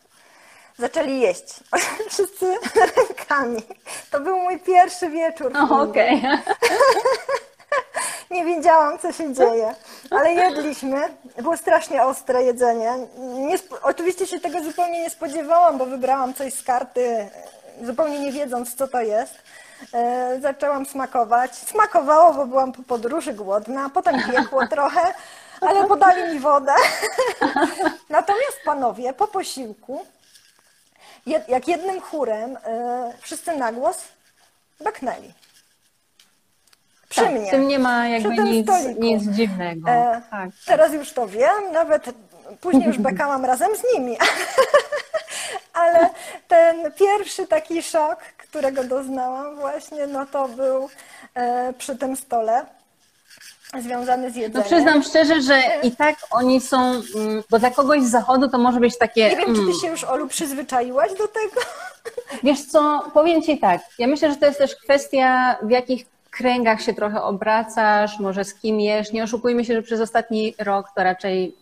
[0.80, 1.44] Zaczęli jeść.
[2.10, 2.56] Wszyscy
[2.98, 3.64] rękami.
[4.12, 5.52] To był mój pierwszy wieczór.
[5.54, 5.90] w O, Indii.
[5.92, 6.22] Okej,
[8.32, 9.76] Nie wiedziałam, co się dzieje,
[10.12, 11.02] ale jedliśmy.
[11.42, 12.94] Było strasznie ostre jedzenie.
[13.18, 17.30] Nie, oczywiście się tego zupełnie nie spodziewałam, bo wybrałam coś z karty,
[17.84, 19.34] zupełnie nie wiedząc, co to jest.
[19.94, 21.56] E, zaczęłam smakować.
[21.56, 25.14] Smakowało, bo byłam po podróży głodna, potem piekło trochę,
[25.62, 26.74] ale podali mi wodę.
[28.10, 30.06] Natomiast panowie po posiłku,
[31.28, 33.98] jed, jak jednym chórem, e, wszyscy na głos
[34.80, 35.34] beknęli.
[37.10, 37.48] Przy tak, mnie.
[37.48, 38.68] w tym nie ma jakby nic,
[39.00, 39.90] nic dziwnego.
[39.90, 40.50] E, tak.
[40.66, 42.06] Teraz już to wiem, nawet
[42.62, 44.18] później już bekałam razem z nimi.
[45.74, 46.10] Ale
[46.48, 50.90] ten pierwszy taki szok, którego doznałam właśnie, no to był
[51.34, 52.66] e, przy tym stole
[53.82, 54.66] związany z No jedzeniem.
[54.68, 56.78] przyznam szczerze, że i tak oni są,
[57.16, 59.30] mm, bo dla kogoś z zachodu to może być takie.
[59.30, 61.62] Nie wiem, czy mm, ty się już, Olu, przyzwyczaiłaś do tego?
[62.44, 63.82] Wiesz co, powiem ci tak.
[64.00, 68.54] Ja myślę, że to jest też kwestia, w jakich kręgach się trochę obracasz, może z
[68.54, 69.12] kim jesz.
[69.12, 71.56] Nie oszukujmy się, że przez ostatni rok to raczej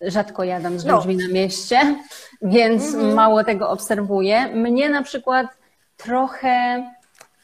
[0.00, 0.96] rzadko jadam z No.
[0.96, 1.96] ludźmi na mieście,
[2.42, 4.46] więc mało tego obserwuję.
[4.46, 5.46] Mnie na przykład
[5.96, 6.84] trochę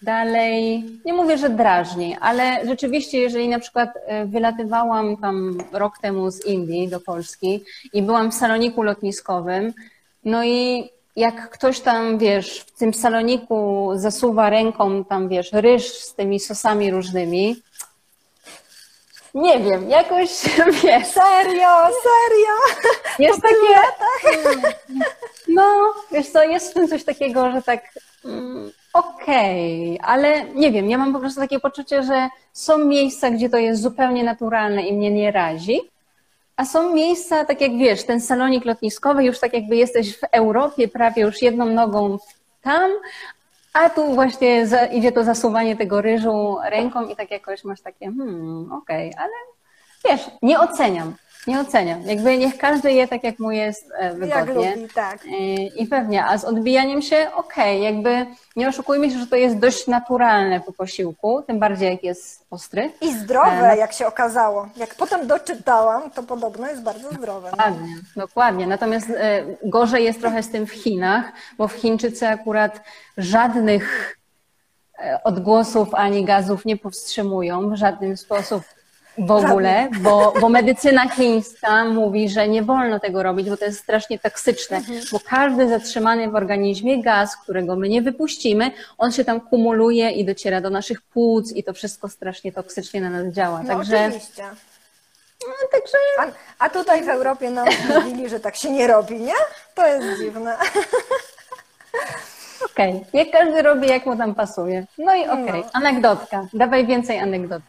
[0.02, 6.30] dalej, nie mówię, że drażni, ale rzeczywiście, jeżeli na przykład e, wylatywałam tam rok temu
[6.30, 9.72] z Indii do Polski i byłam w saloniku lotniskowym,
[10.24, 16.14] no i jak ktoś tam, wiesz, w tym saloniku zasuwa ręką tam, wiesz, ryż z
[16.14, 17.56] tymi sosami różnymi,
[19.34, 20.30] nie wiem, jakoś,
[20.82, 22.56] wiesz, Serio, serio!
[23.28, 23.80] jest takie.
[25.48, 27.80] No, wiesz co, jest w tym coś takiego, że tak.
[28.24, 33.50] mm, Okej, ale nie wiem, ja mam po prostu takie poczucie, że są miejsca, gdzie
[33.50, 35.81] to jest zupełnie naturalne i mnie nie razi,
[36.57, 40.88] a są miejsca, tak jak wiesz, ten salonik lotniskowy, już tak jakby jesteś w Europie,
[40.88, 42.18] prawie już jedną nogą
[42.62, 42.90] tam,
[43.72, 48.07] a tu właśnie za, idzie to zasuwanie tego ryżu ręką i tak jakoś masz takie,
[48.07, 49.33] hmm, okej, ale
[50.05, 51.14] wiesz, nie oceniam,
[51.46, 52.03] nie oceniam.
[52.03, 54.14] Jakby niech każdy je tak, jak mu jest e, Jak
[54.46, 54.76] wygodnie.
[54.76, 55.24] lubi, tak.
[55.24, 55.29] E,
[55.66, 58.26] I pewnie, a z odbijaniem się, okej, jakby
[58.57, 62.92] nie oszukujmy się, że to jest dość naturalne po posiłku, tym bardziej jak jest ostry.
[63.00, 64.68] I zdrowe, E, jak się okazało.
[64.76, 67.50] Jak potem doczytałam, to podobno jest bardzo zdrowe.
[67.50, 68.66] Dokładnie, dokładnie.
[68.66, 69.07] Natomiast
[69.64, 72.81] gorzej jest trochę z tym w Chinach, bo w Chińczycy akurat
[73.16, 74.16] żadnych
[75.24, 78.62] odgłosów ani gazów nie powstrzymują w żaden sposób
[79.20, 83.80] w ogóle, bo, bo medycyna chińska mówi, że nie wolno tego robić, bo to jest
[83.80, 84.80] strasznie toksyczne,
[85.12, 90.24] bo każdy zatrzymany w organizmie gaz, którego my nie wypuścimy, on się tam kumuluje i
[90.24, 93.62] dociera do naszych płuc i to wszystko strasznie toksycznie na nas działa.
[93.62, 94.42] No Także, oczywiście.
[95.40, 96.26] no, także A,
[96.64, 99.35] a tutaj w Europie nam mówili, że tak się nie robi, nie?
[99.74, 100.56] To jest dziwne.
[102.64, 104.85] Okej, jak każdy robi, jak mu tam pasuje.
[104.99, 105.70] No i okej, No.
[105.73, 106.46] anegdotka.
[106.53, 107.62] Dawaj więcej anegdot.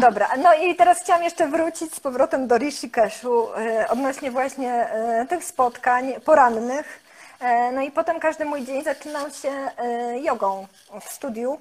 [0.00, 5.26] Dobra, no i teraz chciałam jeszcze wrócić z powrotem do Rishikeshu e, odnośnie właśnie e,
[5.28, 7.00] tych spotkań porannych.
[7.40, 9.50] E, No i potem każdy mój dzień zaczynał się
[10.22, 10.66] jogą
[11.00, 11.58] w studiu.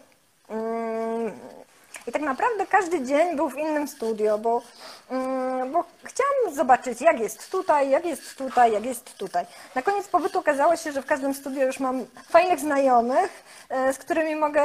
[2.08, 4.62] I tak naprawdę każdy dzień był w innym studio, bo,
[5.10, 9.46] mm, bo chciałam zobaczyć, jak jest tutaj, jak jest tutaj, jak jest tutaj.
[9.76, 13.98] Na koniec pobytu okazało się, że w każdym studio już mam fajnych znajomych, e, z
[13.98, 14.64] którymi mogę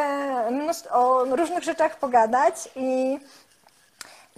[0.90, 3.18] o różnych rzeczach pogadać i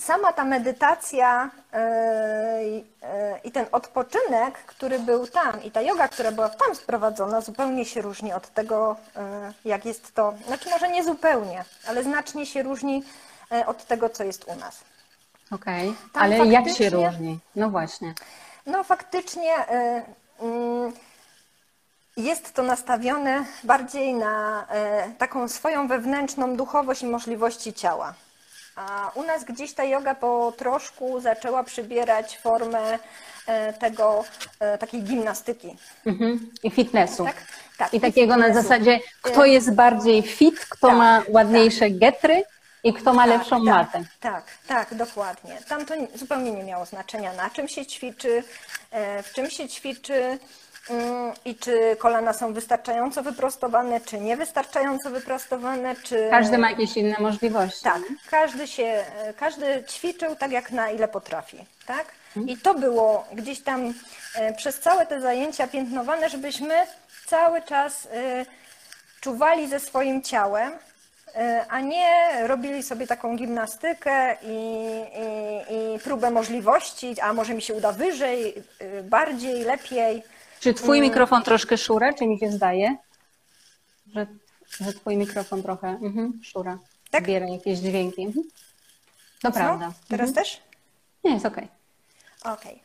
[0.00, 1.78] sama ta medytacja yy,
[2.70, 2.84] yy,
[3.44, 8.02] i ten odpoczynek, który był tam i ta yoga, która była tam sprowadzona, zupełnie się
[8.02, 9.22] różni od tego, yy,
[9.64, 13.02] jak jest to, znaczy może nie zupełnie, ale znacznie się różni
[13.66, 14.80] od tego, co jest u nas.
[15.50, 16.22] Okej, okay.
[16.22, 17.38] ale jak się różni?
[17.56, 18.14] No właśnie.
[18.66, 19.52] No faktycznie
[20.40, 20.92] mm,
[22.16, 24.66] jest to nastawione bardziej na
[25.18, 28.14] taką swoją wewnętrzną duchowość i możliwości ciała.
[28.76, 32.98] A u nas gdzieś ta yoga po troszku zaczęła przybierać formę
[33.46, 34.24] e, tego,
[34.60, 35.76] e, takiej gimnastyki.
[36.06, 36.50] Mhm.
[36.62, 37.24] I fitnessu.
[37.24, 37.36] Tak?
[37.78, 38.54] tak I, I takiego fitnessu.
[38.54, 41.98] na zasadzie, kto jest bardziej fit, kto tak, ma ładniejsze tak.
[41.98, 42.44] getry
[42.84, 44.04] i kto ma tak, lepszą tak, matę.
[44.20, 45.58] Tak, tak, dokładnie.
[45.68, 48.42] Tam to zupełnie nie miało znaczenia, na czym się ćwiczy,
[48.90, 50.38] e, w czym się ćwiczy,
[51.44, 56.28] i czy kolana są wystarczająco wyprostowane, czy niewystarczająco wyprostowane, czy...
[56.30, 57.84] Każdy ma jakieś inne możliwości.
[57.84, 59.04] Tak, każdy się,
[59.36, 62.04] każdy ćwiczył tak jak na ile potrafi, tak?
[62.46, 63.94] I to było gdzieś tam
[64.34, 66.74] e, przez całe te zajęcia piętnowane, żebyśmy
[67.26, 68.46] cały czas e,
[69.20, 70.72] czuwali ze swoim ciałem,
[71.34, 72.06] e, a nie
[72.46, 74.56] robili sobie taką gimnastykę i,
[75.70, 78.54] i, i próbę możliwości, a może mi się uda wyżej,
[79.02, 80.22] bardziej, lepiej.
[80.64, 81.08] Czy twój mm.
[81.08, 82.96] mikrofon troszkę szura, czy mi się zdaje?
[84.14, 84.26] Że,
[84.80, 86.78] że twój mikrofon trochę mhm, szura.
[87.10, 87.24] Tak?
[87.24, 88.22] Zbiera jakieś dźwięki.
[88.22, 88.44] Mhm.
[89.42, 89.60] To Mocno?
[89.60, 89.92] prawda.
[90.08, 90.44] Teraz mhm.
[90.44, 90.60] też?
[91.24, 91.68] Nie, jest okej.
[92.40, 92.52] Okay.
[92.52, 92.80] Okej.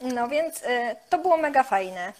[0.00, 0.12] Okay.
[0.14, 2.12] No więc y, to było mega fajne,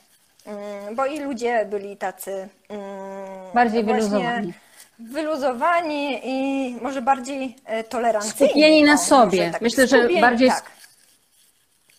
[0.93, 2.31] y, bo i ludzie byli tacy...
[2.31, 4.53] Y, bardziej wyluzowani.
[4.99, 8.51] Wyluzowani i może bardziej y, tolerancyjni.
[8.51, 9.51] Skupieni na sobie.
[9.51, 10.71] Tak Myślę, że bardziej tak.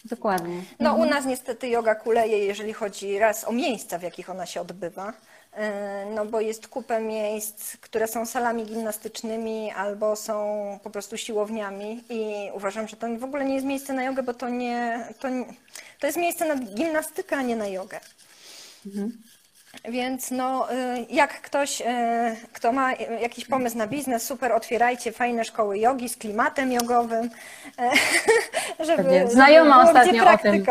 [0.06, 0.62] Dokładnie.
[0.80, 1.08] No mhm.
[1.08, 5.14] u nas niestety yoga kuleje, jeżeli chodzi raz o miejsca, w jakich ona się odbywa.
[5.54, 12.04] E, no bo jest kupę miejsc, które są salami gimnastycznymi albo są po prostu siłowniami
[12.10, 15.28] i uważam, że to w ogóle nie jest miejsce na jogę, bo to nie, to,
[16.00, 18.00] to jest miejsce na gimnastykę, a nie na jogę.
[18.86, 19.12] Mhm.
[19.90, 21.86] Więc no, y, jak ktoś, y,
[22.54, 27.30] kto ma jakiś pomysł na biznes, super, otwierajcie fajne szkoły jogi z klimatem jogowym,
[28.88, 30.66] żeby, Znajoma żeby ostatnio o tym,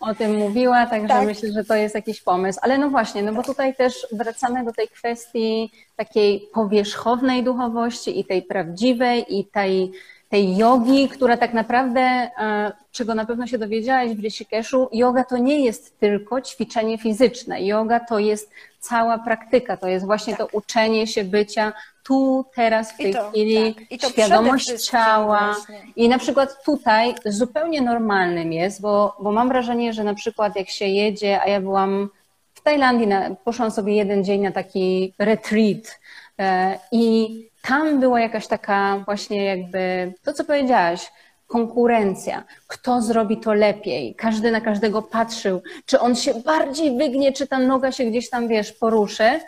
[0.00, 1.26] o tym mówiła, także tak.
[1.26, 2.58] myślę, że to jest jakiś pomysł.
[2.62, 8.24] Ale no właśnie, no bo tutaj też wracamy do tej kwestii takiej powierzchownej duchowości i
[8.24, 9.92] tej prawdziwej i tej
[10.34, 15.38] tej jogi, która tak naprawdę, e, czego na pewno się dowiedziałaś w Rishikeshu, yoga to
[15.38, 17.62] nie jest tylko ćwiczenie fizyczne.
[17.62, 20.50] Yoga to jest cała praktyka, to jest właśnie tak.
[20.50, 21.72] to uczenie się bycia
[22.04, 24.10] tu, teraz, w tej to, chwili, tak.
[24.10, 25.54] świadomość ciała.
[25.54, 25.82] Właśnie.
[25.96, 30.68] I na przykład tutaj zupełnie normalnym jest, bo, bo mam wrażenie, że na przykład jak
[30.68, 32.08] się jedzie, a ja byłam
[32.54, 36.00] w Tajlandii, na, poszłam sobie jeden dzień na taki retreat
[36.38, 41.12] e, i tam była jakaś taka właśnie jakby to, co powiedziałaś,
[41.46, 42.44] konkurencja.
[42.66, 44.14] Kto zrobi to lepiej?
[44.14, 48.48] Każdy na każdego patrzył, czy on się bardziej wygnie, czy ta noga się gdzieś tam,
[48.48, 49.40] wiesz, poruszy.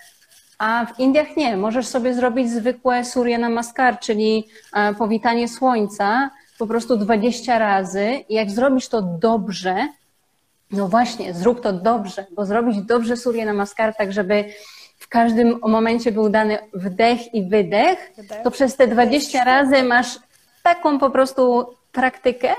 [0.58, 1.56] A w Indiach nie.
[1.56, 8.24] Możesz sobie zrobić zwykłe Surya Namaskar, czyli e, powitanie słońca, po prostu 20 razy.
[8.28, 9.88] I jak zrobisz to dobrze,
[10.70, 14.44] no właśnie, zrób to dobrze, bo zrobić dobrze Surya Namaskar, tak żeby
[14.98, 18.12] w każdym momencie był dany wdech i wydech,
[18.44, 20.18] to przez te 20 razy masz
[20.62, 22.54] taką po prostu praktykę,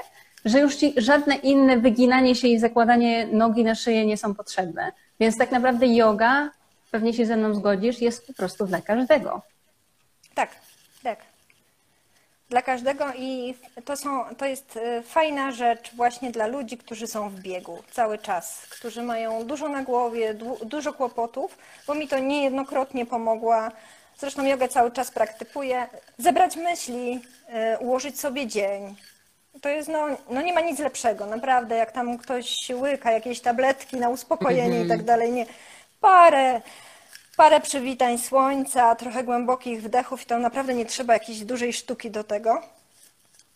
[0.46, 4.92] że już ci żadne inne wyginanie się i zakładanie nogi na szyję nie są potrzebne.
[5.20, 6.50] Więc tak naprawdę yoga,
[6.92, 9.42] pewnie się ze mną zgodzisz, jest po prostu dla każdego.
[10.36, 10.50] Tak,
[11.04, 11.37] tak
[12.50, 13.56] dla każdego i
[13.86, 18.18] to, są, to jest e, fajna rzecz właśnie dla ludzi, którzy są w biegu cały
[18.18, 20.34] czas, którzy mają dużo na głowie,
[20.66, 21.58] dużo kłopotów,
[21.88, 23.72] bo mi to niejednokrotnie pomogła.
[24.18, 25.88] Zresztą jogę cały czas praktykuję.
[26.18, 28.96] Zebrać myśli, e, ułożyć sobie dzień.
[29.62, 33.98] To jest, no, no nie ma nic lepszego, naprawdę, jak tam ktoś łyka jakieś tabletki
[33.98, 34.86] na uspokojenie mm -hmm.
[34.86, 35.46] i tak dalej, nie.
[36.02, 36.62] Parę
[37.38, 42.24] parę przywitań słońca, trochę głębokich wdechów i to naprawdę nie trzeba jakiejś dużej sztuki do
[42.24, 42.62] tego.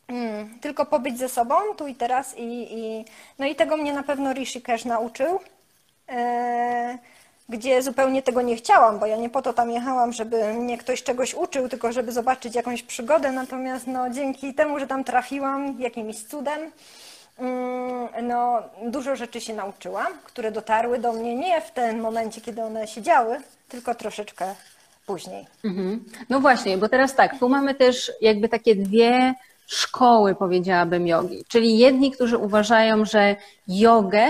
[0.07, 3.05] Mm, tylko pobyć ze sobą tu i teraz i, i
[3.39, 5.39] no i tego mnie na pewno Rishikesh nauczył,
[6.09, 6.97] e,
[7.49, 11.03] gdzie zupełnie tego nie chciałam, bo ja nie po to tam jechałam, żeby mnie ktoś
[11.03, 16.23] czegoś uczył, tylko żeby zobaczyć jakąś przygodę, natomiast no dzięki temu, że tam trafiłam jakimś
[16.23, 16.71] cudem,
[17.41, 22.63] Mm, no, dużo rzeczy się nauczyłam, które dotarły do mnie nie w tym momencie, kiedy
[22.63, 23.37] one się działy,
[23.71, 24.55] tylko troszeczkę
[25.05, 25.47] później.
[25.63, 26.03] Mhm.
[26.29, 29.33] No właśnie, bo teraz tak, tu mamy też jakby takie dwie
[29.67, 31.45] szkoły, powiedziałabym, jogi.
[31.47, 33.35] Czyli jedni, którzy uważają, że
[33.67, 34.25] jogę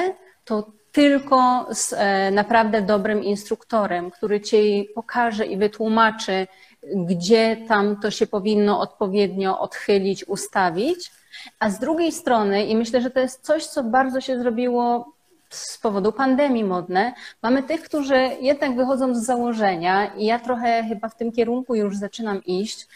[0.46, 6.48] to tylko z e, naprawdę dobrym instruktorem, który ci pokaże i wytłumaczy,
[6.96, 11.12] gdzie tam to się powinno odpowiednio odchylić, ustawić
[11.60, 15.14] A z drugiej strony, i myślę, że to jest coś, co bardzo się zrobiło
[15.56, 21.10] z powodu pandemii modne, mamy tych, którzy jednak wychodzą z założenia, i ja trochę chyba
[21.10, 22.88] w tym kierunku już zaczynam iść,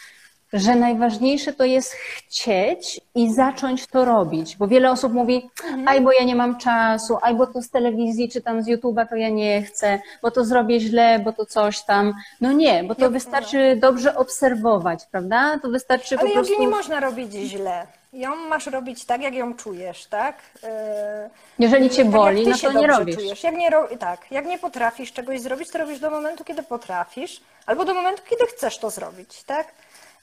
[0.54, 5.88] że najważniejsze to jest chcieć i zacząć to robić, bo wiele osób mówi, mhm.
[5.88, 9.08] aj bo ja nie mam czasu, aj bo to z telewizji czy tam z YouTube'a
[9.10, 12.14] to ja nie chcę, bo to zrobię źle, bo to coś tam.
[12.42, 15.60] No nie, bo to wystarczy dobrze obserwować, prawda?
[15.60, 16.62] To wystarczy Ale po prostu...
[16.62, 17.88] nie można robić źle.
[18.16, 20.36] Ją masz robić tak, jak ją czujesz, tak?
[20.64, 23.16] E, Jeżeli cię tak boli, no to nie robisz.
[23.16, 23.44] Czujesz.
[23.44, 27.86] Jak nie, tak, jak nie potrafisz czegoś zrobić, to robisz do momentu, kiedy potrafisz, albo
[27.86, 29.68] do momentu, kiedy chcesz to zrobić, tak?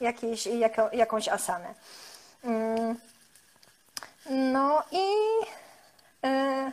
[0.02, 1.74] jakieś, jako, jakąś asanę.
[2.44, 2.96] Mm.
[4.30, 5.04] No i,
[6.22, 6.72] yy,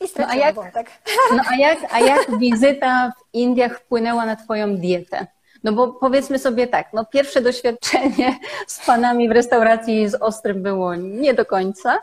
[0.00, 0.90] i no a jak, wątek.
[1.36, 5.26] No a jak, a jak wizyta w Indiach wpłynęła na Twoją dietę?
[5.64, 10.94] No bo powiedzmy sobie tak, no pierwsze doświadczenie z panami w restauracji z ostrym było
[10.94, 11.98] nie do końca,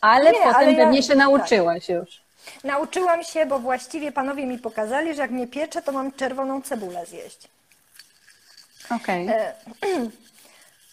[0.00, 1.96] ale nie, potem ale pewnie ja, się nauczyłaś tak.
[1.96, 2.20] już.
[2.64, 7.06] Nauczyłam się, bo właściwie panowie mi pokazali, że jak mnie piecze, to mam czerwoną cebulę
[7.06, 7.48] zjeść.
[8.90, 9.28] Okej.
[9.28, 10.10] Okay.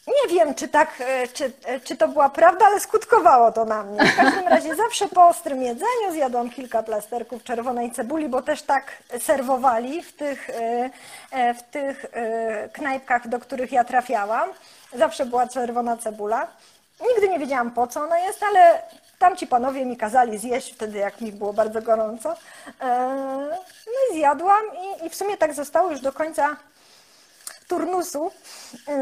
[0.07, 3.65] E, nie wiem, czy tak, e, czy, e, czy to była prawda, ale skutkowało to
[3.65, 4.05] na mnie.
[4.05, 9.03] W każdym razie zawsze po ostrym jedzeniu zjadłam kilka plasterków czerwonej cebuli, bo też tak
[9.19, 10.49] serwowali w tych,
[11.57, 12.05] w tych
[12.73, 14.49] knajpkach, do których ja trafiałam.
[14.93, 16.47] Zawsze była czerwona cebula.
[17.09, 18.81] Nigdy nie wiedziałam po co ona jest, ale
[19.19, 22.35] tamci panowie mi kazali zjeść wtedy, jak mi było bardzo gorąco.
[23.85, 24.63] No i zjadłam
[25.01, 26.55] i, i w sumie tak zostało już do końca
[27.67, 28.31] turnusu,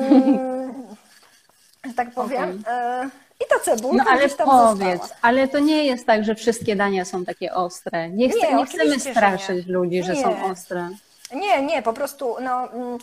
[1.95, 2.59] tak powiem.
[2.61, 3.09] Okay.
[3.39, 5.19] I ta cebulka No ale tam powiedz, została.
[5.21, 8.09] ale to nie jest tak, że wszystkie dania są takie ostre.
[8.09, 10.23] Nie, chcę, nie, nie chcemy straszyć ludzi, że nie.
[10.23, 10.89] są ostre.
[11.33, 12.97] Nie, nie, po prostu no, mm,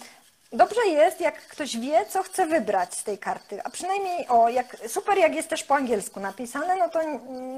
[0.52, 3.62] dobrze jest, jak ktoś wie, co chce wybrać z tej karty.
[3.64, 7.00] A przynajmniej, o, jak, super jak jest też po angielsku napisane, no to,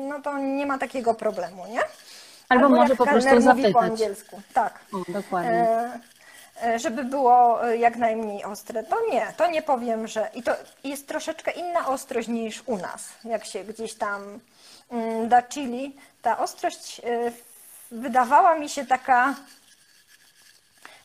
[0.08, 1.80] no to nie ma takiego problemu, nie?
[2.48, 3.72] Albo, Albo może po prostu zapytać.
[3.72, 4.78] po angielsku, tak.
[4.92, 5.50] O, dokładnie.
[5.50, 6.00] E, E,
[6.76, 8.84] żeby było e, jak najmniej ostre.
[8.84, 10.30] To nie, to nie powiem, że.
[10.34, 10.52] I to
[10.84, 14.40] jest troszeczkę inna ostrość niż u nas, jak się gdzieś tam
[14.90, 15.96] mm, da chili.
[16.22, 17.32] Ta ostrość e,
[17.90, 19.34] wydawała mi się taka,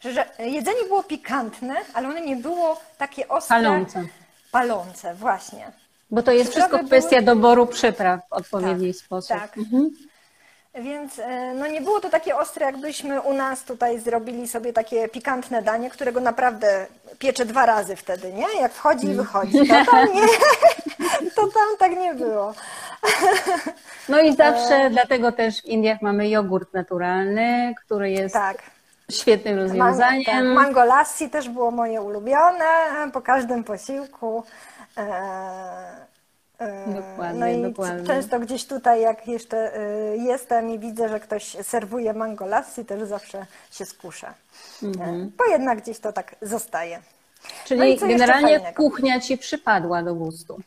[0.01, 3.55] że jedzenie było pikantne, ale ono nie było takie ostre.
[3.55, 4.05] Palące.
[4.51, 5.71] Palące, właśnie.
[6.11, 7.21] Bo to jest wszystko kwestia były...
[7.21, 9.37] doboru przypraw w odpowiedni tak, sposób.
[9.37, 9.57] Tak.
[9.57, 9.89] Mhm.
[10.75, 15.07] Więc e, no nie było to takie ostre, jakbyśmy u nas tutaj zrobili sobie takie
[15.07, 16.87] pikantne danie, którego naprawdę
[17.19, 18.61] piecze dwa razy wtedy, nie?
[18.61, 19.67] Jak wchodzi i wychodzi.
[19.67, 20.27] To tam, nie,
[21.35, 22.53] to tam tak nie było.
[24.09, 24.89] No i zawsze, e...
[24.89, 28.57] dlatego też w Indiach mamy jogurt naturalny, który jest tak.
[29.11, 30.23] świetnym rozwiązaniem.
[30.27, 30.63] Man, tak.
[30.63, 32.65] Mango lassi też było moje ulubione
[33.13, 34.43] po każdym posiłku.
[36.59, 36.93] E...
[36.93, 38.07] Dokładnie, no i dokładnie.
[38.07, 43.03] często gdzieś tutaj, jak jeszcze y, jestem i widzę, że ktoś serwuje mango lassi, też
[43.03, 44.33] zawsze się skuszę.
[44.83, 45.31] Mhm.
[45.37, 46.99] Bo jednak gdzieś to tak zostaje.
[47.65, 50.59] Czyli no generalnie kuchnia Ci przypadła do gustu.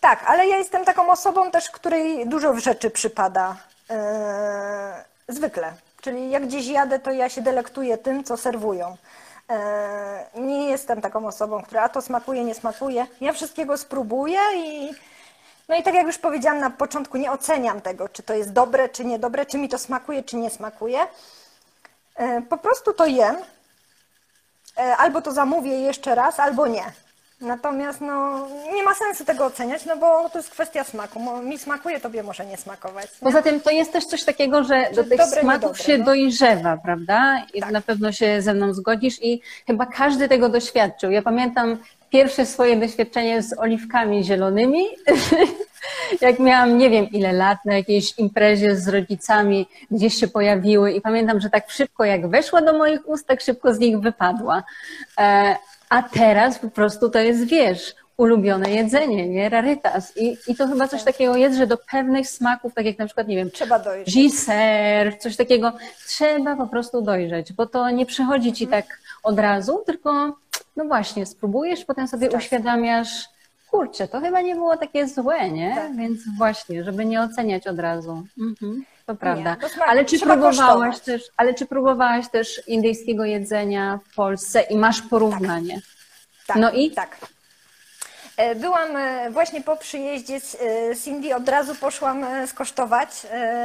[0.00, 3.56] Tak, ale ja jestem taką osobą też, której dużo rzeczy przypada
[3.90, 3.96] yy,
[5.28, 5.72] zwykle.
[6.00, 8.96] Czyli jak gdzieś jadę, to ja się delektuję tym, co serwują.
[9.50, 13.06] E, nie jestem taką osobą, która a to smakuje, nie smakuje.
[13.20, 14.90] Ja wszystkiego spróbuję i
[15.68, 18.88] no i tak jak już powiedziałam na początku, nie oceniam tego, czy to jest dobre,
[18.88, 20.98] czy niedobre, czy mi to smakuje, czy nie smakuje.
[22.16, 23.36] E, po prostu to jem.
[24.78, 26.92] E, albo to zamówię jeszcze raz, albo nie.
[27.44, 31.42] Natomiast no, nie ma sensu tego oceniać, no bo to jest kwestia smaku.
[31.42, 33.04] Mi smakuje, tobie może nie smakować.
[33.04, 33.26] Nie?
[33.26, 36.04] Poza tym to jest też coś takiego, że do tych dobre, smaków się no.
[36.04, 37.46] dojrzewa, prawda?
[37.54, 37.70] I tak.
[37.70, 41.10] na pewno się ze mną zgodzisz i chyba każdy tego doświadczył.
[41.10, 41.78] Ja pamiętam
[42.10, 44.84] pierwsze swoje doświadczenie z oliwkami zielonymi,
[46.20, 51.00] jak miałam nie wiem ile lat na jakiejś imprezie z rodzicami, gdzieś się pojawiły i
[51.00, 54.62] pamiętam, że tak szybko jak weszła do moich ust, tak szybko z nich wypadła.
[55.88, 59.48] A teraz po prostu to jest, wiesz, ulubione jedzenie, nie?
[59.48, 60.16] Rarytas.
[60.16, 61.12] I, I to chyba coś tak.
[61.12, 64.14] takiego jest, że do pewnych smaków, tak jak na przykład, nie wiem, trzeba dojrzeć.
[64.14, 65.72] Giser, coś takiego,
[66.06, 68.82] trzeba po prostu dojrzeć, bo to nie przychodzi ci mhm.
[68.82, 70.36] tak od razu, tylko
[70.76, 73.28] no właśnie, spróbujesz, potem sobie uświadamiasz,
[73.70, 75.74] kurczę, to chyba nie było takie złe, nie?
[75.74, 75.96] Tak.
[75.96, 78.26] Więc właśnie, żeby nie oceniać od razu.
[78.38, 78.84] Mhm.
[79.06, 79.56] To prawda.
[79.62, 85.02] Nie, ale czy próbowałaś też, ale czy próbowałaś też indyjskiego jedzenia w Polsce i masz
[85.02, 85.74] porównanie?
[85.74, 85.82] Tak.
[86.46, 86.90] tak no i?
[86.90, 87.16] Tak.
[88.36, 90.54] E, byłam e, właśnie po przyjeździe z,
[91.06, 93.08] e, Indii, od razu poszłam skosztować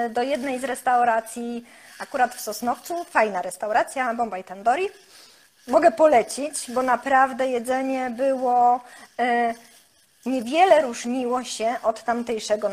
[0.10, 1.66] do jednej z restauracji,
[2.00, 4.90] akurat w Sosnowcu, fajna restauracja, Bombay Tandoori.
[5.68, 8.80] Mogę polecić, bo naprawdę jedzenie było
[10.26, 12.70] niewiele różniło się od tamtejszego,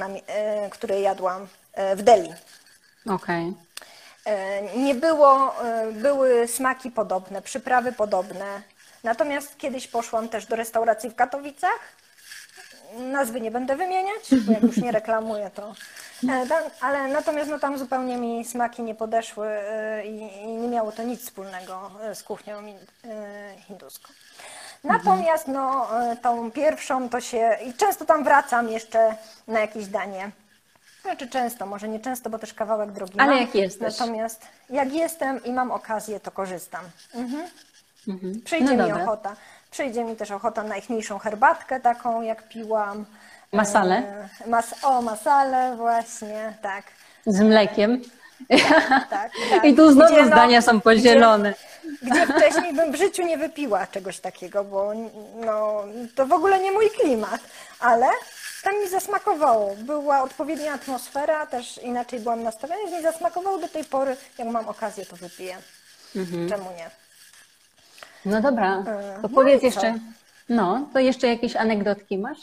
[0.70, 1.46] które jadłam
[1.96, 2.32] w Delhi.
[3.06, 3.54] Okej.
[4.24, 4.76] Okay.
[4.76, 5.54] Nie było,
[5.92, 8.62] były smaki podobne, przyprawy podobne.
[9.04, 11.78] Natomiast kiedyś poszłam też do restauracji w Katowicach.
[12.98, 15.74] Nazwy nie będę wymieniać, bo jak już nie reklamuję, to.
[16.80, 19.48] Ale natomiast no, tam zupełnie mi smaki nie podeszły
[20.04, 22.62] i nie miało to nic wspólnego z kuchnią
[23.66, 24.12] hinduską.
[24.84, 27.58] Natomiast no, e, tą pierwszą to się.
[27.66, 29.16] I często tam wracam jeszcze
[29.48, 30.30] na jakieś danie.
[31.06, 33.20] Znaczy często, może nie często, bo też kawałek drogi.
[33.20, 33.40] Ale mam.
[33.40, 33.98] jak jesteś?
[33.98, 36.84] Natomiast jak jestem i mam okazję, to korzystam.
[37.14, 37.48] Mhm.
[38.08, 38.42] Mhm.
[38.44, 39.36] Przyjdzie no mi ochota.
[39.70, 43.04] Przyjdzie mi też ochota na ichniejszą herbatkę, taką jak piłam.
[43.52, 43.96] Masale?
[43.96, 46.84] E, mas o, masale, właśnie, tak.
[47.26, 48.02] Z mlekiem.
[48.48, 49.64] Tak, tak, tak.
[49.68, 51.54] I tu znowu gdzie, zdania no, są podzielone.
[52.02, 54.92] Gdzie, gdzie, wcześniej bym w życiu nie wypiła czegoś takiego, bo
[55.46, 55.84] no,
[56.14, 57.40] to w ogóle nie mój klimat,
[57.80, 58.06] ale
[58.66, 59.76] tam mi zasmakowało.
[59.76, 64.16] Była odpowiednia atmosfera, też inaczej byłam nastawiona, więc mi zasmakowało do tej pory.
[64.38, 65.56] Jak mam okazję, to wypiję.
[66.16, 66.48] Mhm.
[66.48, 66.90] Czemu nie?
[68.24, 69.98] No dobra, e, to no powiedz jeszcze,
[70.48, 72.38] no, to jeszcze jakieś anegdotki masz?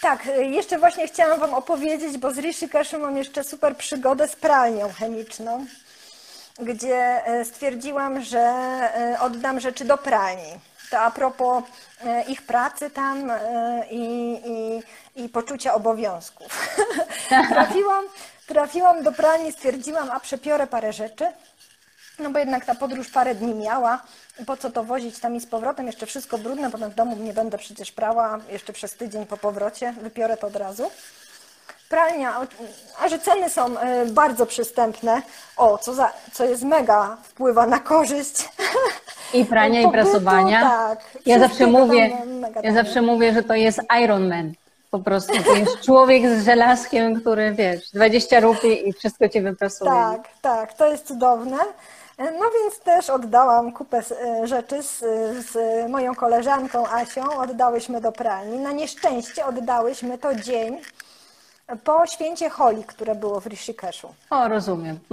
[0.00, 4.36] Tak, y, jeszcze właśnie chciałam Wam opowiedzieć, bo z Rishikeshu mam jeszcze super przygodę z
[4.36, 5.66] pralnią chemiczną,
[6.58, 8.52] gdzie y, stwierdziłam, że
[9.20, 10.58] oddam rzeczy do pralni.
[10.92, 11.64] To a propos
[12.28, 13.32] ich pracy tam
[13.90, 14.04] i,
[14.44, 16.76] i, i poczucia obowiązków.
[17.54, 18.04] trafiłam,
[18.46, 21.26] trafiłam do pralni, stwierdziłam, a przepiorę parę rzeczy.
[22.18, 24.02] No bo jednak ta podróż parę dni miała.
[24.46, 25.86] Po co to wozić tam i z powrotem?
[25.86, 28.38] Jeszcze wszystko brudne, potem w domu nie będę przecież prała.
[28.48, 30.90] Jeszcze przez tydzień po powrocie wypiorę to od razu.
[31.92, 32.46] Pralnia,
[33.00, 35.22] a że ceny są e, bardzo przystępne,
[35.56, 38.48] o, co, za, co jest mega, wpływa na korzyść.
[39.34, 40.60] I prania, i prasowania.
[40.60, 41.00] Tak.
[41.26, 42.18] Ja zawsze mówię,
[42.62, 44.52] ja zawsze mówię, że to jest Iron Man.
[44.90, 49.90] Po prostu to jest człowiek z żelazkiem, który wiesz, 20 rupii i wszystko cię wyprasuje.
[49.90, 51.56] Tak, tak, to jest cudowne.
[52.18, 54.98] No więc też oddałam kupę e, rzeczy z,
[55.46, 55.56] z,
[55.90, 58.58] moją koleżanką Asią, oddałyśmy do pralni.
[58.58, 60.80] Na nieszczęście oddałyśmy to dzień
[61.84, 64.14] po święcie Holi, które było w Rishikeshu.
[64.30, 64.98] O, rozumiem.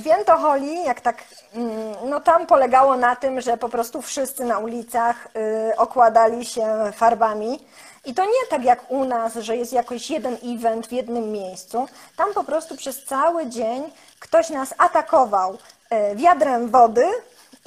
[0.00, 4.58] Święto Holi, jak tak, mm, no tam polegało na tym, że po prostu wszyscy na
[4.58, 5.28] ulicach
[5.72, 7.60] y, okładali się farbami.
[8.04, 11.86] I to nie tak jak u nas, że jest jakoś jeden event w jednym miejscu.
[12.16, 13.82] Tam po prostu przez cały dzień
[14.18, 15.58] ktoś nas atakował
[15.90, 17.06] e, wiadrem wody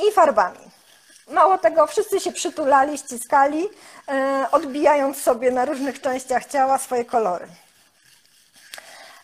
[0.08, 0.60] i farbami.
[1.30, 3.70] Mało tego, wszyscy się przytulali, ściskali,
[4.08, 7.48] e, odbijając sobie na różnych częściach ciała swoje kolory.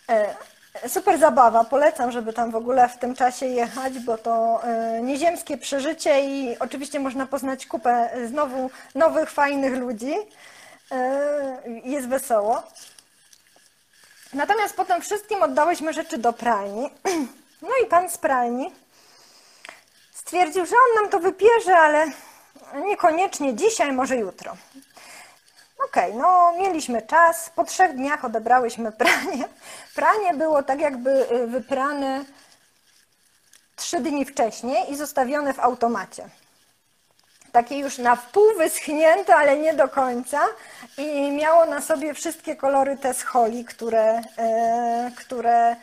[0.10, 0.36] E,
[0.90, 4.62] super zabawa, polecam, żeby tam w ogóle w tym czasie jechać, bo to
[5.02, 10.16] nieziemskie przeżycie i oczywiście można poznać kupę znowu nowych, fajnych ludzi.
[11.84, 12.64] Jest wesoło.
[14.34, 16.90] Natomiast potem wszystkim oddałyśmy rzeczy do pralni.
[17.62, 18.72] No i pan z pralni
[20.26, 22.06] stwierdził, że on nam to wypierze, ale
[22.76, 24.56] niekoniecznie dzisiaj, może jutro.
[25.90, 27.50] Okej, okay, no mieliśmy czas.
[27.56, 29.44] Po trzech dniach odebrałyśmy pranie.
[29.96, 32.26] Pranie było tak jakby y, wyprane
[33.76, 36.30] trzy dni wcześniej i zostawione w automacie
[37.56, 40.42] takie już na wpół wyschnięte, ale nie do końca
[40.98, 45.76] i miało na sobie wszystkie kolory te scholi, które, e, które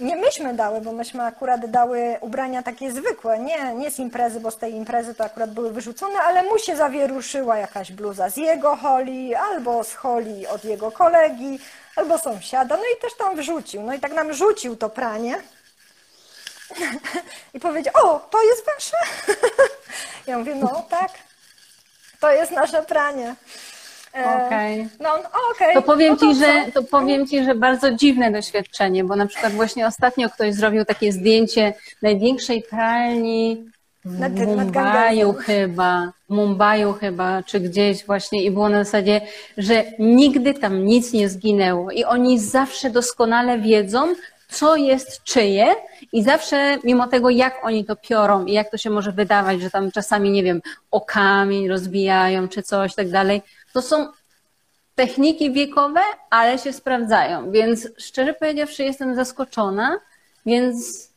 [0.00, 4.50] nie myśmy dały, bo myśmy akurat dały ubrania takie zwykłe, nie, nie z imprezy, bo
[4.50, 8.76] z tej imprezy to akurat były wyrzucone, ale mu się zawieruszyła jakaś bluza z jego
[8.76, 11.58] holi, albo z holi od jego kolegi,
[11.96, 13.82] albo sąsiada, no i też tam wrzucił.
[13.82, 15.40] No i tak nam rzucił to pranie
[17.54, 18.96] i powiedział, o, to jest wasze?
[20.26, 21.10] Ja mówię, no tak,
[22.20, 23.34] to jest nasze pranie.
[24.14, 24.80] E, okej.
[24.80, 24.88] Okay.
[25.00, 25.10] No,
[25.50, 25.74] okay.
[25.74, 29.26] To powiem, no to ci, że, to powiem Ci, że bardzo dziwne doświadczenie, bo na
[29.26, 33.70] przykład właśnie ostatnio ktoś zrobił takie zdjęcie największej pralni
[34.04, 39.20] w nad, Mumbaiu chyba, w Mumbaiu chyba, czy gdzieś właśnie i było na zasadzie,
[39.58, 44.14] że nigdy tam nic nie zginęło i oni zawsze doskonale wiedzą,
[44.50, 45.66] co jest czyje
[46.12, 49.70] i zawsze mimo tego, jak oni to piorą i jak to się może wydawać, że
[49.70, 53.42] tam czasami, nie wiem, o kamień rozbijają czy coś tak dalej,
[53.72, 54.12] to są
[54.94, 56.00] techniki wiekowe,
[56.30, 57.50] ale się sprawdzają.
[57.50, 60.00] Więc szczerze powiedziawszy, jestem zaskoczona,
[60.46, 61.10] więc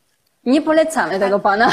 [0.46, 1.72] nie polecamy tego pana.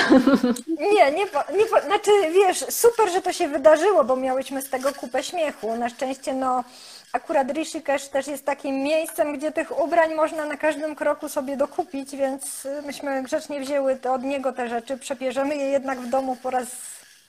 [0.68, 1.26] Nie, nie,
[1.57, 5.76] nie, znaczy wiesz, super, że to się wydarzyło, bo miałyśmy z tego kupę śmiechu.
[5.76, 6.64] Na szczęście, no,
[7.12, 12.16] akurat Rishikesh też jest takim miejscem, gdzie tych ubrań można na każdym kroku sobie dokupić,
[12.16, 16.66] więc myśmy grzecznie wzięły od niego te rzeczy, przebierzemy je jednak w domu po raz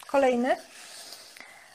[0.07, 0.55] kolejny.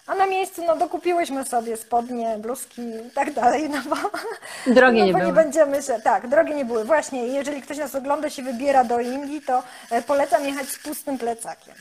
[0.06, 3.96] A na miejscu no dokupiłyśmy sobie spodnie, bluzki i tak dalej, no bo,
[4.74, 5.30] Drogie no nie bo były.
[5.30, 6.84] nie będziemy się, tak, drogie nie były.
[6.84, 11.18] Właśnie, jeżeli ktoś nas ogląda, się wybiera do Indii, to e, polecam jechać z pustym
[11.18, 11.74] plecakiem.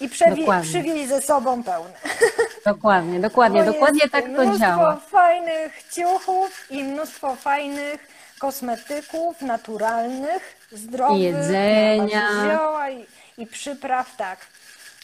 [0.00, 1.92] I przewie- przywieźć ze sobą pełne.
[2.66, 4.96] Dokładnie, dokładnie, dokładnie tak to mnóstwo działa.
[5.10, 8.08] fajnych ciuchów i mnóstwo fajnych
[8.38, 12.28] kosmetyków naturalnych, zdrowych, I jedzenia.
[12.44, 13.06] zioła i,
[13.38, 14.38] i przypraw, tak.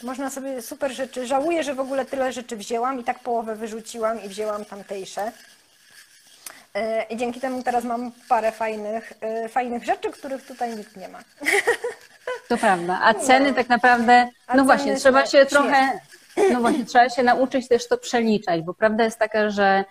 [0.03, 1.26] Można sobie super rzeczy.
[1.26, 5.32] Żałuję, że w ogóle tyle rzeczy wzięłam i tak połowę wyrzuciłam i wzięłam tamtejsze.
[6.74, 11.09] E, I dzięki temu teraz mam parę fajnych, e, fajnych rzeczy, których tutaj nikt nie
[11.09, 11.18] ma.
[12.48, 13.01] To prawda.
[13.03, 16.01] A ceny tak naprawdę, A no właśnie, trzeba się trochę,
[16.53, 19.84] no właśnie, trzeba się nauczyć też to przeliczać, bo prawda jest taka, że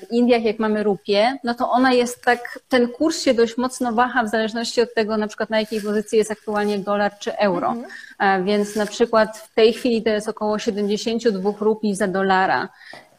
[0.00, 3.92] w Indiach jak mamy rupię, no to ona jest tak, ten kurs się dość mocno
[3.92, 7.74] waha w zależności od tego na przykład na jakiej pozycji jest aktualnie dolar czy euro.
[8.18, 12.68] E, Więc na przykład w tej chwili to jest około 72 rupii za dolara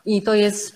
[0.05, 0.75] i to jest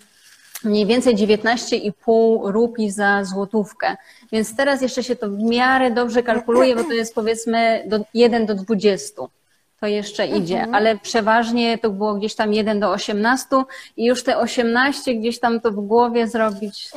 [0.64, 3.98] mniej więcej 19,5 rupii za złotówkę.
[4.32, 8.46] Więc teraz jeszcze się to w miarę dobrze kalkuluje, bo to jest powiedzmy do 1
[8.46, 9.22] do 20.
[9.80, 13.48] To jeszcze idzie, ale przeważnie to było gdzieś tam 1 do 18
[13.98, 16.90] i już te 18 gdzieś tam to w głowie zrobić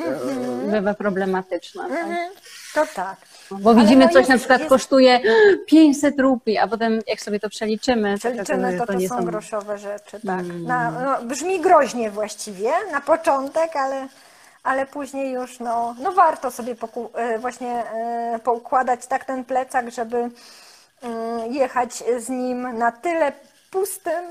[0.67, 1.83] e, bywa problematyczne.
[1.83, 1.99] tak?
[2.01, 2.29] Mhm.
[2.75, 3.17] To tak.
[3.51, 5.21] Bo Ale widzimy no coś jest- na przykład jest- kosztuje
[5.67, 9.09] 500 rupii, a potem jak sobie to przeliczymy, to Przeliczymy, okazuje, to, że to nie
[9.09, 10.41] są groszowe rzeczy, tak.
[10.41, 10.65] Mm.
[10.65, 14.09] Na, no, brzmi groźnie właściwie na początek, ale,
[14.63, 16.77] ale później już no, no warto sobie
[17.15, 20.31] e, właśnie e, poukładać tak ten plecak, żeby
[21.51, 23.33] jechać z nim na tyle
[23.71, 24.23] pustym,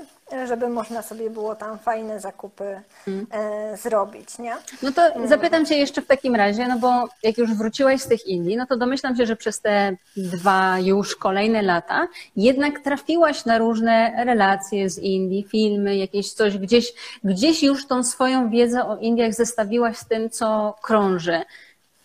[0.46, 3.26] żeby można sobie było tam fajne zakupy Mm.
[3.30, 4.56] e, zrobić, nie?
[4.82, 8.26] No to zapytam Cię jeszcze w takim razie, no bo jak już wróciłaś z tych
[8.26, 13.58] Indii, no to domyślam się, że przez te dwa już kolejne lata jednak trafiłaś na
[13.58, 16.92] różne relacje z Indii, filmy, jakieś coś, gdzieś,
[17.24, 21.42] gdzieś już tą swoją wiedzę o Indiach zestawiłaś z tym, co krąży.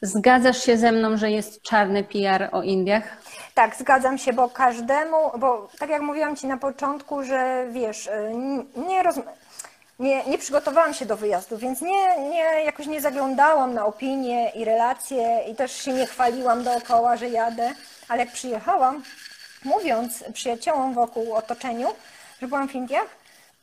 [0.04, 3.04] Zgadzasz się ze mną, że jest czarny PR o Indiach?
[3.54, 8.12] Tak, zgadzam się, bo każdemu, bo tak jak mówiłam Ci na początku, że wiesz, y,
[8.88, 9.04] nie,
[10.00, 14.66] nie, nie przygotowałam się do wyjazdu, więc nie, nie, jakoś nie zaglądałam na opinie i
[14.66, 17.72] relacje i też się nie chwaliłam dookoła, że jadę,
[18.08, 19.04] ale jak przyjechałam,
[19.66, 21.88] mówiąc przyjaciołom wokół otoczeniu,
[22.42, 23.08] że byłam w Indiach,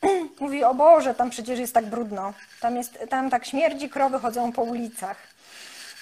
[0.41, 4.53] mówi, o Boże, tam przecież jest tak brudno, tam, jest, tam tak śmierdzi, krowy chodzą
[4.53, 5.30] po ulicach.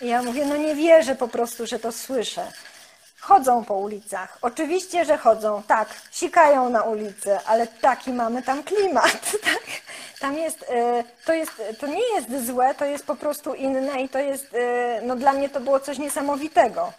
[0.00, 2.52] Ja mówię, no nie wierzę po prostu, że to słyszę.
[3.20, 4.38] Chodzą po ulicach.
[4.42, 9.62] Oczywiście, że chodzą, tak, sikają na ulicy, ale taki mamy tam klimat, tak?
[10.20, 14.08] Tam jest, e, to jest, to nie jest złe, to jest po prostu inne i
[14.08, 16.92] to jest, e, no dla mnie to było coś niesamowitego,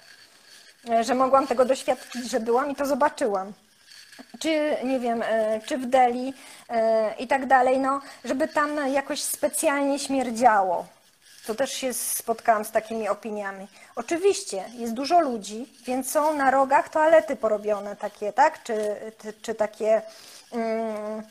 [0.89, 3.53] e, że mogłam tego doświadczyć, że byłam i to zobaczyłam
[4.39, 5.23] czy nie wiem,
[5.65, 6.33] czy w Delhi
[6.69, 10.85] e, i tak dalej, no, żeby tam jakoś specjalnie śmierdziało.
[11.49, 13.67] To też się spotkałam z takimi opiniami.
[13.95, 18.63] Oczywiście jest dużo ludzi, więc są na rogach toalety porobione takie, tak?
[18.63, 20.01] Czy, czy, czy takie
[20.51, 21.23] mm,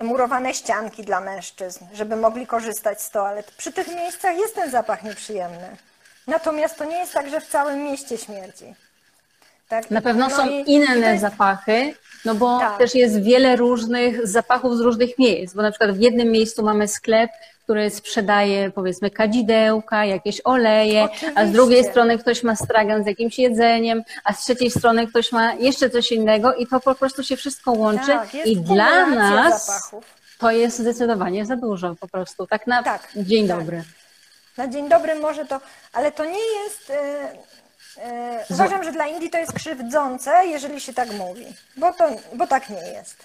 [0.00, 3.50] murowane ścianki dla mężczyzn, żeby mogli korzystać z toalet.
[3.50, 5.76] Przy tych miejscach jest ten zapach nieprzyjemny.
[6.26, 8.74] Natomiast to nie jest tak, że w całym mieście śmierdzi.
[9.68, 9.90] Tak?
[9.90, 11.94] Na pewno No są i- inne jest- zapachy,
[12.24, 12.78] no bo Tak.
[12.78, 16.88] też jest wiele różnych zapachów z różnych miejsc, bo na przykład w jednym miejscu mamy
[16.88, 17.30] sklep,
[17.64, 21.46] który sprzedaje powiedzmy kadzidełka, jakieś oleje, a z Oczywiście.
[21.52, 25.90] drugiej strony ktoś ma stragan z jakimś jedzeniem, a z trzeciej strony ktoś ma jeszcze
[25.90, 30.04] coś innego i to po prostu się wszystko łączy Tak, i dla nas zapachów.
[30.38, 32.46] to jest zdecydowanie za dużo po prostu.
[32.46, 33.58] Tak na Tak, dzień tak.
[33.58, 33.82] dobry.
[34.56, 35.60] Na dzień dobry może to,
[35.92, 36.92] ale to nie jest.
[37.98, 41.46] E, uważam, że dla Indii to jest krzywdzące, jeżeli się tak mówi,
[41.76, 43.16] bo, to, bo tak nie jest.